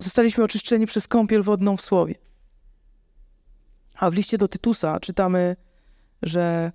[0.00, 2.14] zostaliśmy oczyszczeni przez kąpiel wodną w Słowie.
[3.94, 5.56] A w liście do Tytusa czytamy,
[6.22, 6.72] że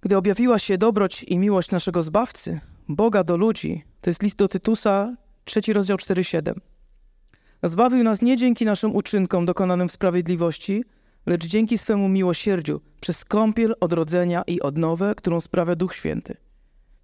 [0.00, 4.48] gdy objawiła się dobroć i miłość naszego Zbawcy, Boga do ludzi, to jest list do
[4.48, 6.54] Tytusa, trzeci rozdział 4,7.
[7.62, 10.84] Zbawił nas nie dzięki naszym uczynkom dokonanym w sprawiedliwości,
[11.26, 16.36] lecz dzięki swemu miłosierdziu, przez kąpiel odrodzenia i odnowę, którą sprawia Duch Święty.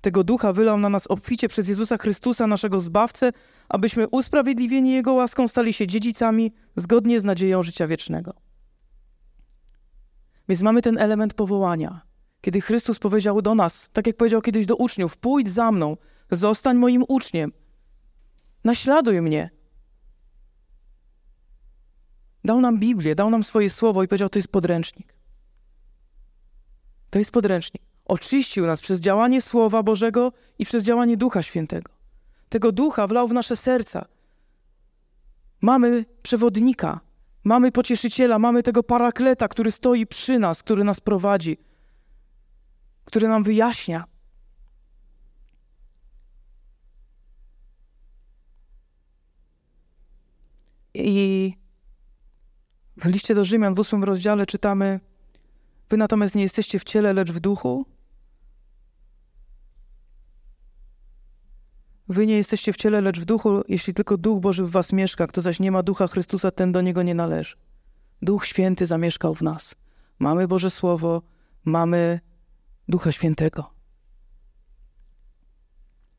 [0.00, 3.32] Tego Ducha wylał na nas obficie przez Jezusa Chrystusa, naszego Zbawcę,
[3.68, 8.34] abyśmy usprawiedliwieni Jego łaską stali się dziedzicami zgodnie z nadzieją życia wiecznego.
[10.48, 12.00] Więc mamy ten element powołania.
[12.40, 15.96] Kiedy Chrystus powiedział do nas, tak jak powiedział kiedyś do uczniów: Pójdź za mną,
[16.30, 17.52] zostań moim uczniem,
[18.64, 19.50] naśladuj mnie.
[22.44, 25.14] Dał nam Biblię, dał nam swoje słowo i powiedział: To jest podręcznik.
[27.10, 27.89] To jest podręcznik.
[28.10, 31.92] Oczyścił nas przez działanie Słowa Bożego i przez działanie Ducha Świętego.
[32.48, 34.04] Tego Ducha wlał w nasze serca.
[35.60, 37.00] Mamy przewodnika,
[37.44, 41.58] mamy pocieszyciela, mamy tego parakleta, który stoi przy nas, który nas prowadzi,
[43.04, 44.04] który nam wyjaśnia.
[50.94, 51.54] I
[52.96, 55.00] w liście do Rzymian w ósmym rozdziale czytamy:
[55.90, 57.99] Wy natomiast nie jesteście w ciele, lecz w duchu.
[62.10, 65.26] Wy nie jesteście w ciele, lecz w duchu, jeśli tylko Duch Boży w was mieszka.
[65.26, 67.56] Kto zaś nie ma Ducha Chrystusa, ten do niego nie należy.
[68.22, 69.74] Duch Święty zamieszkał w nas.
[70.18, 71.22] Mamy Boże Słowo,
[71.64, 72.20] mamy
[72.88, 73.70] Ducha Świętego.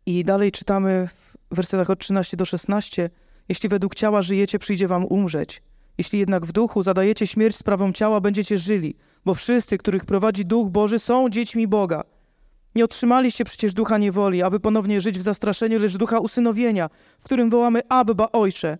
[0.06, 1.08] I dalej czytamy
[1.52, 3.10] w wersetach od 13 do 16:
[3.50, 5.64] Jeśli według ciała żyjecie, przyjdzie wam umrzeć.
[5.98, 10.70] Jeśli jednak w duchu zadajecie śmierć sprawą ciała, będziecie żyli, bo wszyscy, których prowadzi Duch
[10.70, 12.04] Boży, są dziećmi Boga.
[12.76, 17.50] Nie otrzymaliście przecież ducha niewoli, aby ponownie żyć w zastraszeniu, lecz ducha usynowienia, w którym
[17.50, 18.78] wołamy Abba Ojcze.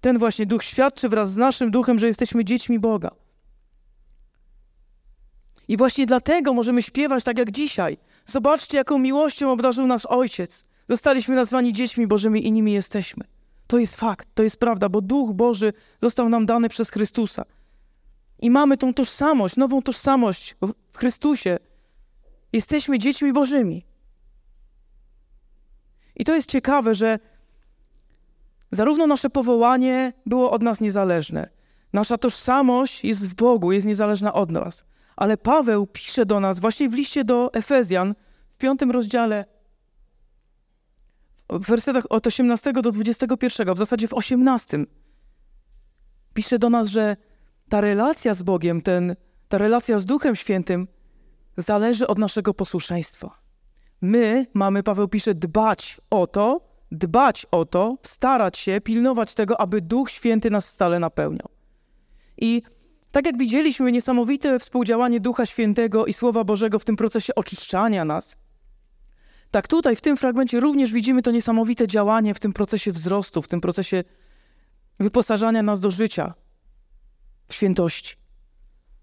[0.00, 3.10] Ten właśnie duch świadczy wraz z naszym duchem, że jesteśmy dziećmi Boga.
[5.68, 7.98] I właśnie dlatego możemy śpiewać tak jak dzisiaj.
[8.26, 10.66] Zobaczcie, jaką miłością obdarzył nas Ojciec.
[10.88, 13.24] Zostaliśmy nazwani dziećmi Bożymi i nimi jesteśmy.
[13.66, 15.72] To jest fakt, to jest prawda, bo Duch Boży
[16.02, 17.44] został nam dany przez Chrystusa.
[18.40, 20.56] I mamy tą tożsamość, nową tożsamość
[20.92, 21.58] w Chrystusie.
[22.52, 23.84] Jesteśmy dziećmi Bożymi.
[26.16, 27.18] I to jest ciekawe, że
[28.70, 31.48] zarówno nasze powołanie było od nas niezależne,
[31.92, 34.84] nasza tożsamość jest w Bogu, jest niezależna od nas.
[35.16, 38.14] Ale Paweł pisze do nas właśnie w liście do Efezjan
[38.50, 39.44] w piątym rozdziale
[41.50, 44.78] w wersetach od 18 do 21, w zasadzie w 18,
[46.34, 47.16] pisze do nas, że
[47.68, 49.16] ta relacja z Bogiem, ten,
[49.48, 50.88] ta relacja z Duchem Świętym
[51.58, 53.38] zależy od naszego posłuszeństwa.
[54.00, 56.60] My mamy, Paweł pisze, dbać o to,
[56.92, 61.48] dbać o to, starać się, pilnować tego, aby Duch Święty nas stale napełniał.
[62.38, 62.62] I
[63.12, 68.36] tak jak widzieliśmy niesamowite współdziałanie Ducha Świętego i Słowa Bożego w tym procesie oczyszczania nas,
[69.50, 73.48] tak tutaj w tym fragmencie również widzimy to niesamowite działanie w tym procesie wzrostu, w
[73.48, 74.04] tym procesie
[75.00, 76.34] wyposażania nas do życia
[77.48, 78.16] w świętości.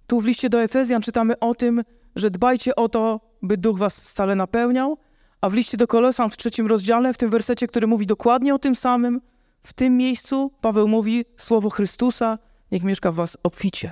[0.08, 1.82] Tu w liście do Efezjan czytamy o tym,
[2.16, 4.98] że dbajcie o to, by duch was stale napełniał,
[5.42, 8.60] a w liście do Kolosan w trzecim rozdziale, w tym wersecie, który mówi dokładnie o
[8.60, 9.22] tym samym,
[9.64, 12.38] w tym miejscu Paweł mówi słowo Chrystusa,
[12.72, 13.92] niech mieszka w was obficie.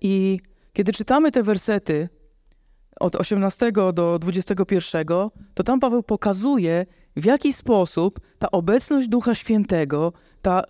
[0.00, 0.40] I
[0.72, 2.08] kiedy czytamy te wersety
[3.00, 5.06] od 18 do 21,
[5.54, 10.12] to tam Paweł pokazuje, w jaki sposób ta obecność Ducha Świętego,
[10.42, 10.62] ta,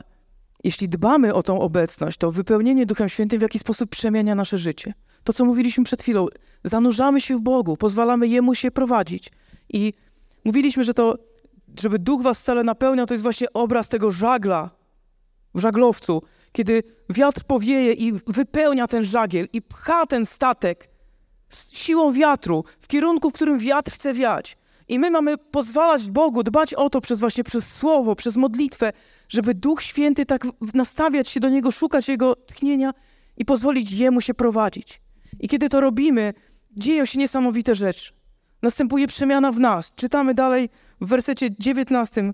[0.65, 4.95] jeśli dbamy o tą obecność, to wypełnienie Duchem Świętym w jaki sposób przemienia nasze życie.
[5.25, 6.27] To, co mówiliśmy przed chwilą,
[6.65, 9.31] zanurzamy się w Bogu, pozwalamy Jemu się prowadzić.
[9.69, 9.93] I
[10.45, 11.19] mówiliśmy, że to,
[11.81, 14.71] żeby Duch was stale napełniał, to jest właśnie obraz tego żagla
[15.55, 20.89] w żaglowcu, kiedy wiatr powieje i wypełnia ten żagiel i pcha ten statek
[21.73, 24.57] siłą wiatru w kierunku, w którym wiatr chce wiać.
[24.89, 28.93] I my mamy pozwalać Bogu, dbać o to przez właśnie przez słowo, przez modlitwę,
[29.29, 32.93] żeby Duch Święty tak nastawiać się do Niego, szukać Jego tchnienia
[33.37, 35.01] i pozwolić Jemu się prowadzić.
[35.41, 36.35] I kiedy to robimy,
[36.77, 38.13] dzieją się niesamowite rzeczy.
[38.63, 39.95] Następuje przemiana w nas.
[39.95, 40.69] Czytamy dalej
[41.01, 42.33] w wersecie 19,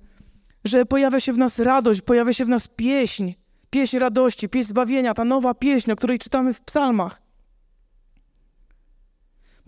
[0.64, 3.32] że pojawia się w nas radość, pojawia się w nas pieśń,
[3.70, 7.27] pieśń radości, pieśń zbawienia, ta nowa pieśń, o której czytamy w psalmach.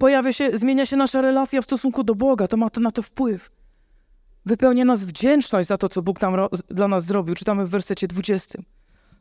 [0.00, 3.02] Pojawia się, zmienia się nasza relacja w stosunku do Boga, to ma to na to
[3.02, 3.50] wpływ.
[4.46, 6.36] Wypełnia nas wdzięczność za to, co Bóg nam
[6.68, 7.34] dla nas zrobił.
[7.34, 8.58] Czytamy w wersecie 20.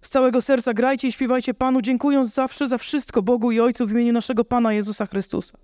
[0.01, 3.91] Z całego serca grajcie i śpiewajcie Panu, dziękując zawsze za wszystko Bogu i Ojcu w
[3.91, 5.57] imieniu naszego Pana Jezusa Chrystusa.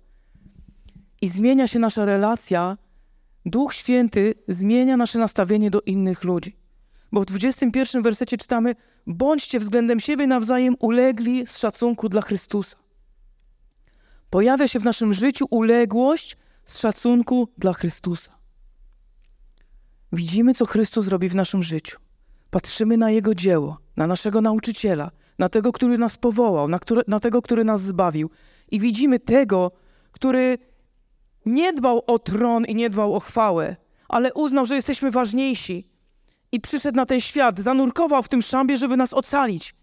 [1.22, 2.76] I zmienia się nasza relacja,
[3.46, 6.56] Duch Święty zmienia nasze nastawienie do innych ludzi.
[7.12, 8.74] Bo w 21 wersecie czytamy:
[9.06, 12.85] bądźcie względem siebie nawzajem ulegli z szacunku dla Chrystusa.
[14.30, 18.36] Pojawia się w naszym życiu uległość z szacunku dla Chrystusa.
[20.12, 21.98] Widzimy, co Chrystus robi w naszym życiu.
[22.50, 27.20] Patrzymy na Jego dzieło, na naszego nauczyciela, na tego, który nas powołał, na, który, na
[27.20, 28.30] tego, który nas zbawił.
[28.70, 29.72] I widzimy tego,
[30.12, 30.58] który
[31.46, 33.76] nie dbał o tron i nie dbał o chwałę,
[34.08, 35.88] ale uznał, że jesteśmy ważniejsi.
[36.52, 39.74] I przyszedł na ten świat, zanurkował w tym szambie, żeby nas ocalić.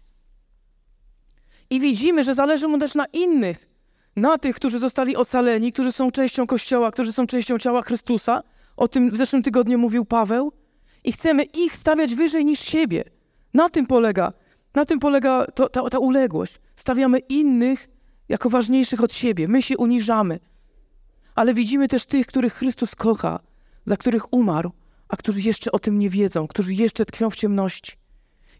[1.70, 3.73] I widzimy, że zależy mu też na innych,
[4.16, 8.42] na tych, którzy zostali ocaleni, którzy są częścią Kościoła, którzy są częścią ciała Chrystusa.
[8.76, 10.52] O tym w zeszłym tygodniu mówił Paweł.
[11.04, 13.04] I chcemy ich stawiać wyżej niż siebie.
[13.54, 14.32] Na tym polega,
[14.74, 16.60] na tym polega to, ta, ta uległość.
[16.76, 17.88] Stawiamy innych
[18.28, 19.48] jako ważniejszych od siebie.
[19.48, 20.40] My się uniżamy.
[21.34, 23.40] Ale widzimy też tych, których Chrystus kocha,
[23.84, 24.72] za których umarł,
[25.08, 27.92] a którzy jeszcze o tym nie wiedzą, którzy jeszcze tkwią w ciemności.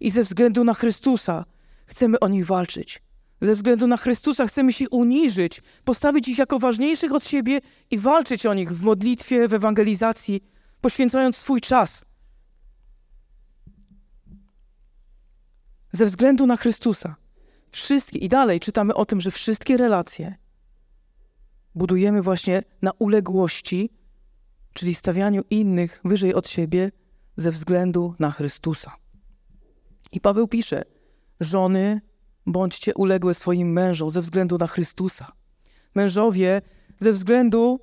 [0.00, 1.44] I ze względu na Chrystusa
[1.86, 3.02] chcemy o nich walczyć.
[3.41, 7.61] Ze względu na Chrystusa chcemy się uniżyć, postawić ich jako ważniejszych od siebie
[7.91, 10.45] i walczyć o nich w modlitwie, w ewangelizacji,
[10.80, 12.05] poświęcając swój czas.
[15.93, 17.16] Ze względu na Chrystusa.
[17.70, 20.35] Wszystkie, i dalej czytamy o tym, że wszystkie relacje
[21.74, 23.91] budujemy właśnie na uległości,
[24.72, 26.91] czyli stawianiu innych wyżej od siebie
[27.37, 28.97] ze względu na Chrystusa.
[30.12, 30.82] I Paweł pisze:
[31.41, 32.01] Żony,
[32.47, 35.32] bądźcie uległe swoim mężom ze względu na Chrystusa.
[35.95, 36.62] Mężowie,
[36.99, 37.80] ze względu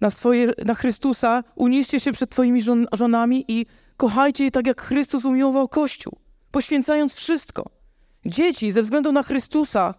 [0.00, 4.82] na, swoje, na Chrystusa, uniście się przed Twoimi żon, żonami i kochajcie je tak, jak
[4.82, 6.18] Chrystus umiłował Kościół,
[6.50, 7.70] poświęcając wszystko.
[8.26, 9.94] Dzieci, ze względu na Chrystusa,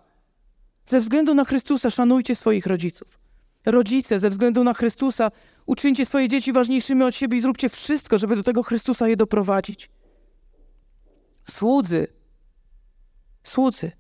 [0.85, 3.19] ze względu na Chrystusa szanujcie swoich rodziców.
[3.65, 5.31] Rodzice, ze względu na Chrystusa,
[5.65, 9.89] uczyńcie swoje dzieci ważniejszymi od siebie i zróbcie wszystko, żeby do tego Chrystusa je doprowadzić.
[11.49, 12.07] Słudzy,
[13.43, 13.91] słudzy,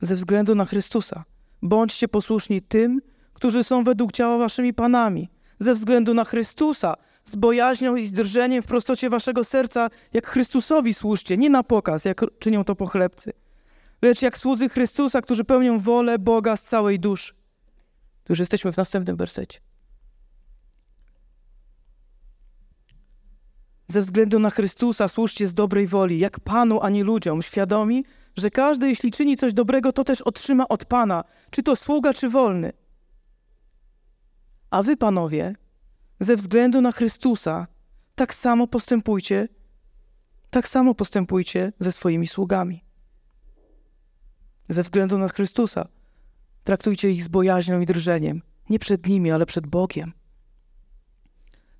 [0.00, 1.24] ze względu na Chrystusa,
[1.62, 3.00] bądźcie posłuszni tym,
[3.32, 5.28] którzy są według ciała waszymi panami,
[5.58, 10.94] ze względu na Chrystusa, z bojaźnią i z drżeniem w prostocie waszego serca, jak Chrystusowi
[10.94, 13.32] służcie, nie na pokaz, jak czynią to pochlebcy,
[14.02, 17.34] lecz jak słudzy Chrystusa, którzy pełnią wolę Boga z całej duszy.
[18.24, 19.60] Tu już jesteśmy w następnym wersecie.
[23.86, 28.04] Ze względu na Chrystusa służcie z dobrej woli, jak Panu, a nie ludziom, świadomi,
[28.36, 32.28] że każdy, jeśli czyni coś dobrego, to też otrzyma od Pana, czy to sługa, czy
[32.28, 32.72] wolny.
[34.70, 35.54] A wy, panowie,
[36.20, 37.66] ze względu na Chrystusa,
[38.14, 39.48] tak samo postępujcie,
[40.50, 42.84] tak samo postępujcie ze swoimi sługami.
[44.68, 45.88] Ze względu na Chrystusa,
[46.64, 50.12] traktujcie ich z bojaźnią i drżeniem, nie przed nimi, ale przed Bogiem.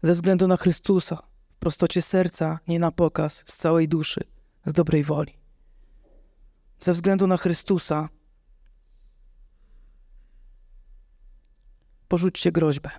[0.02, 4.20] Ze względu na Chrystusa, w prostocie serca, nie na pokaz, z całej duszy,
[4.66, 5.39] z dobrej woli
[6.80, 8.08] ze względu na Chrystusa,
[12.08, 12.90] porzućcie groźbę.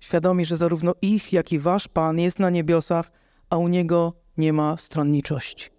[0.00, 3.12] Świadomi, że zarówno ich, jak i wasz Pan jest na niebiosach,
[3.50, 5.70] a u Niego nie ma stronniczości.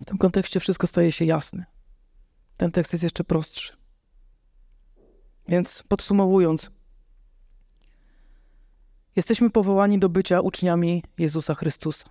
[0.00, 1.64] W tym kontekście wszystko staje się jasne.
[2.56, 3.76] Ten tekst jest jeszcze prostszy.
[5.48, 6.70] Więc podsumowując,
[9.16, 12.08] Jesteśmy powołani do bycia uczniami Jezusa Chrystusa.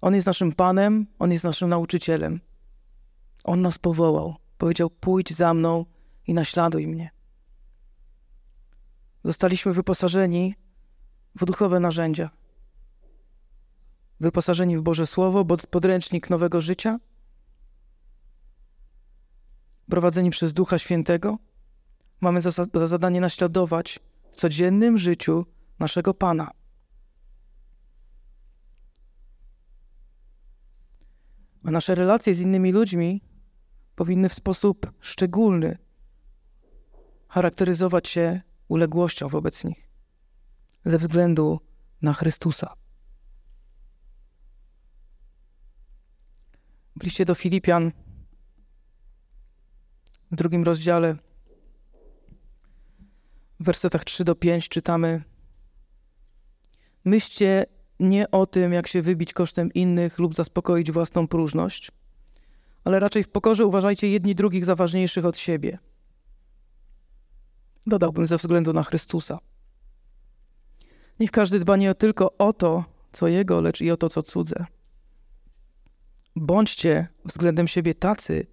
[0.00, 2.40] On jest naszym Panem, On jest naszym nauczycielem.
[3.44, 4.34] On nas powołał.
[4.58, 5.84] Powiedział: Pójdź za mną
[6.26, 7.10] i naśladuj mnie.
[9.24, 10.54] Zostaliśmy wyposażeni
[11.34, 12.30] w duchowe narzędzia.
[14.20, 16.98] Wyposażeni w Boże Słowo, podręcznik nowego życia,
[19.90, 21.38] prowadzeni przez Ducha Świętego.
[22.20, 24.00] Mamy za, za zadanie naśladować
[24.32, 25.46] w codziennym życiu
[25.78, 26.50] naszego Pana.
[31.64, 33.22] A nasze relacje z innymi ludźmi
[33.94, 35.78] powinny w sposób szczególny
[37.28, 39.90] charakteryzować się uległością wobec nich
[40.84, 41.60] ze względu
[42.02, 42.74] na Chrystusa.
[47.00, 47.92] W liście do Filipian
[50.32, 51.16] w drugim rozdziale
[53.60, 55.22] w wersetach 3 do 5 czytamy
[57.04, 57.66] Myślcie
[58.00, 61.90] nie o tym, jak się wybić kosztem innych lub zaspokoić własną próżność,
[62.84, 65.78] ale raczej w pokorze uważajcie jedni drugich za ważniejszych od siebie.
[67.86, 69.38] Dodałbym ze względu na Chrystusa.
[71.20, 74.66] Niech każdy dba nie tylko o to, co jego, lecz i o to, co cudze.
[76.36, 78.46] Bądźcie względem siebie tacy,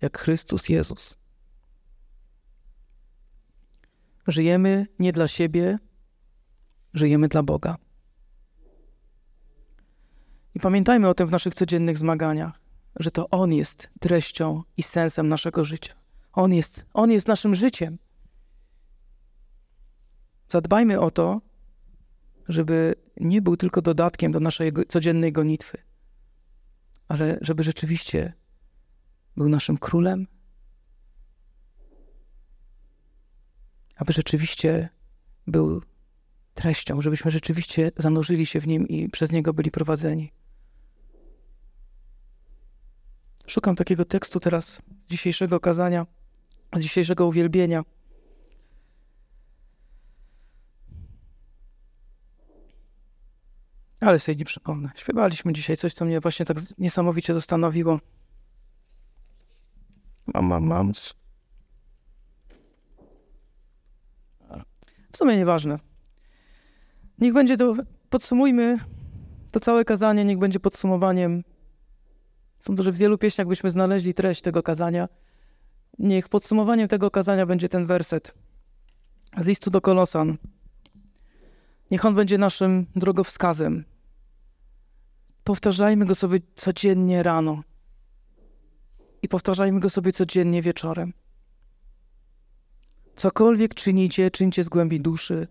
[0.00, 1.19] jak Chrystus Jezus.
[4.26, 5.78] Żyjemy nie dla siebie,
[6.94, 7.76] żyjemy dla Boga.
[10.54, 12.60] I pamiętajmy o tym w naszych codziennych zmaganiach,
[12.96, 15.94] że to On jest treścią i sensem naszego życia.
[16.32, 17.98] On jest, On jest naszym życiem.
[20.48, 21.40] Zadbajmy o to,
[22.48, 25.78] żeby nie był tylko dodatkiem do naszej codziennej gonitwy,
[27.08, 28.32] ale żeby rzeczywiście
[29.36, 30.26] był naszym królem,
[34.00, 34.88] aby rzeczywiście
[35.46, 35.82] był
[36.54, 40.32] treścią, żebyśmy rzeczywiście zanurzyli się w nim i przez niego byli prowadzeni.
[43.46, 46.06] Szukam takiego tekstu teraz z dzisiejszego kazania,
[46.76, 47.84] z dzisiejszego uwielbienia.
[54.00, 54.90] Ale sobie nie przypomnę.
[54.96, 58.00] Śpiewaliśmy dzisiaj coś, co mnie właśnie tak niesamowicie zastanowiło.
[60.26, 60.92] Mam, mam, mam.
[65.12, 65.78] W sumie nieważne.
[67.18, 67.74] Niech będzie to,
[68.10, 68.78] podsumujmy
[69.50, 71.44] to całe kazanie, niech będzie podsumowaniem.
[72.58, 75.08] Sądzę, że w wielu pieśniach byśmy znaleźli treść tego kazania.
[75.98, 78.34] Niech podsumowaniem tego kazania będzie ten werset
[79.38, 80.36] z listu do Kolosan.
[81.90, 83.84] Niech on będzie naszym drogowskazem.
[85.44, 87.62] Powtarzajmy go sobie codziennie rano
[89.22, 91.12] i powtarzajmy go sobie codziennie wieczorem.
[93.20, 95.48] Cokolwiek czynicie, czyńcie z głębi duszy,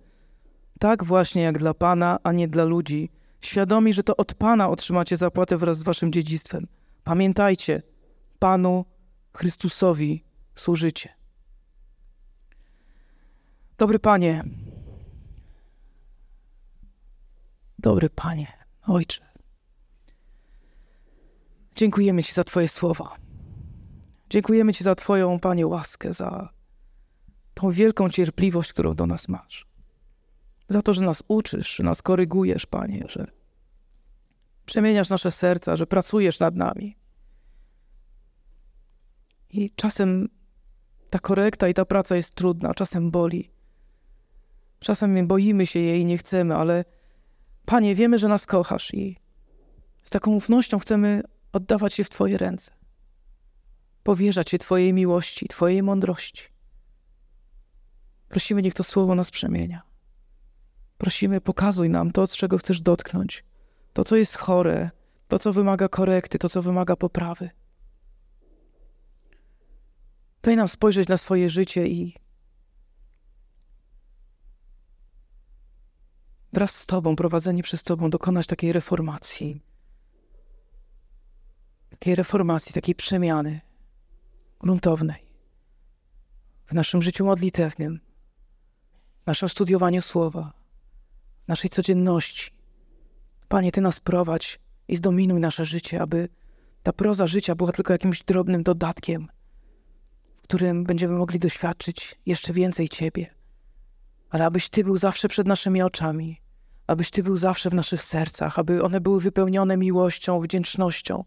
[0.80, 3.10] tak właśnie jak dla Pana, a nie dla ludzi,
[3.42, 6.68] świadomi, że to od Pana otrzymacie zapłatę wraz z waszym dziedzictwem.
[7.04, 7.82] Pamiętajcie,
[8.40, 8.86] Panu
[9.34, 10.24] Chrystusowi
[10.56, 11.10] służycie.
[13.78, 14.44] Dobry Panie,
[17.80, 18.48] dobry Panie,
[18.88, 19.26] Ojcze,
[21.76, 23.16] dziękujemy Ci za Twoje słowa.
[24.30, 26.59] Dziękujemy Ci za Twoją, Panie, łaskę, za
[27.60, 29.68] tą wielką cierpliwość, którą do nas masz.
[30.70, 33.28] Za to, że nas uczysz, że nas korygujesz, Panie, że
[34.66, 36.96] przemieniasz nasze serca, że pracujesz nad nami.
[39.50, 40.30] I czasem
[41.10, 43.52] ta korekta i ta praca jest trudna, czasem boli.
[44.80, 46.86] Czasem boimy się jej i nie chcemy, ale
[47.66, 49.18] Panie, wiemy, że nas kochasz i
[50.04, 52.72] z taką ufnością chcemy oddawać się w Twoje ręce
[54.04, 56.59] powierzać się Twojej miłości, Twojej mądrości.
[58.30, 59.82] Prosimy, niech to słowo nas przemienia.
[60.98, 63.44] Prosimy, pokazuj nam to, z czego chcesz dotknąć,
[63.94, 64.90] to, co jest chore,
[65.28, 67.50] to, co wymaga korekty, to, co wymaga poprawy.
[70.42, 72.16] Daj nam spojrzeć na swoje życie i
[76.54, 79.64] wraz z Tobą, prowadzeni przez Tobą, dokonać takiej reformacji.
[81.90, 83.62] Takiej reformacji, takiej przemiany
[84.60, 85.26] gruntownej,
[86.66, 88.00] w naszym życiu modlitewnym,
[89.30, 90.54] naszym studiowaniu słowa,
[91.48, 92.52] naszej codzienności.
[93.48, 96.30] Panie, Ty nas prowadź i zdominuj nasze życie, aby
[96.84, 99.28] ta proza życia była tylko jakimś drobnym dodatkiem,
[100.38, 103.36] w którym będziemy mogli doświadczyć jeszcze więcej Ciebie.
[104.30, 106.42] Ale abyś Ty był zawsze przed naszymi oczami,
[106.88, 111.24] abyś Ty był zawsze w naszych sercach, aby one były wypełnione miłością, wdzięcznością,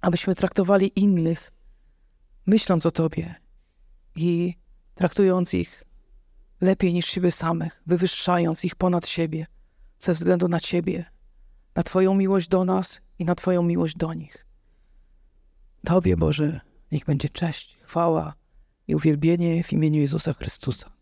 [0.00, 1.52] abyśmy traktowali innych
[2.46, 3.34] myśląc o Tobie
[4.16, 4.54] i
[4.94, 5.87] traktując ich
[6.60, 9.46] lepiej niż siebie samych, wywyższając ich ponad siebie,
[9.98, 11.04] ze względu na Ciebie,
[11.74, 14.46] na Twoją miłość do nas i na Twoją miłość do nich.
[15.84, 16.60] Tobie, Boże,
[16.92, 18.34] niech będzie cześć, chwała
[18.88, 20.97] i uwielbienie w imieniu Jezusa Chrystusa.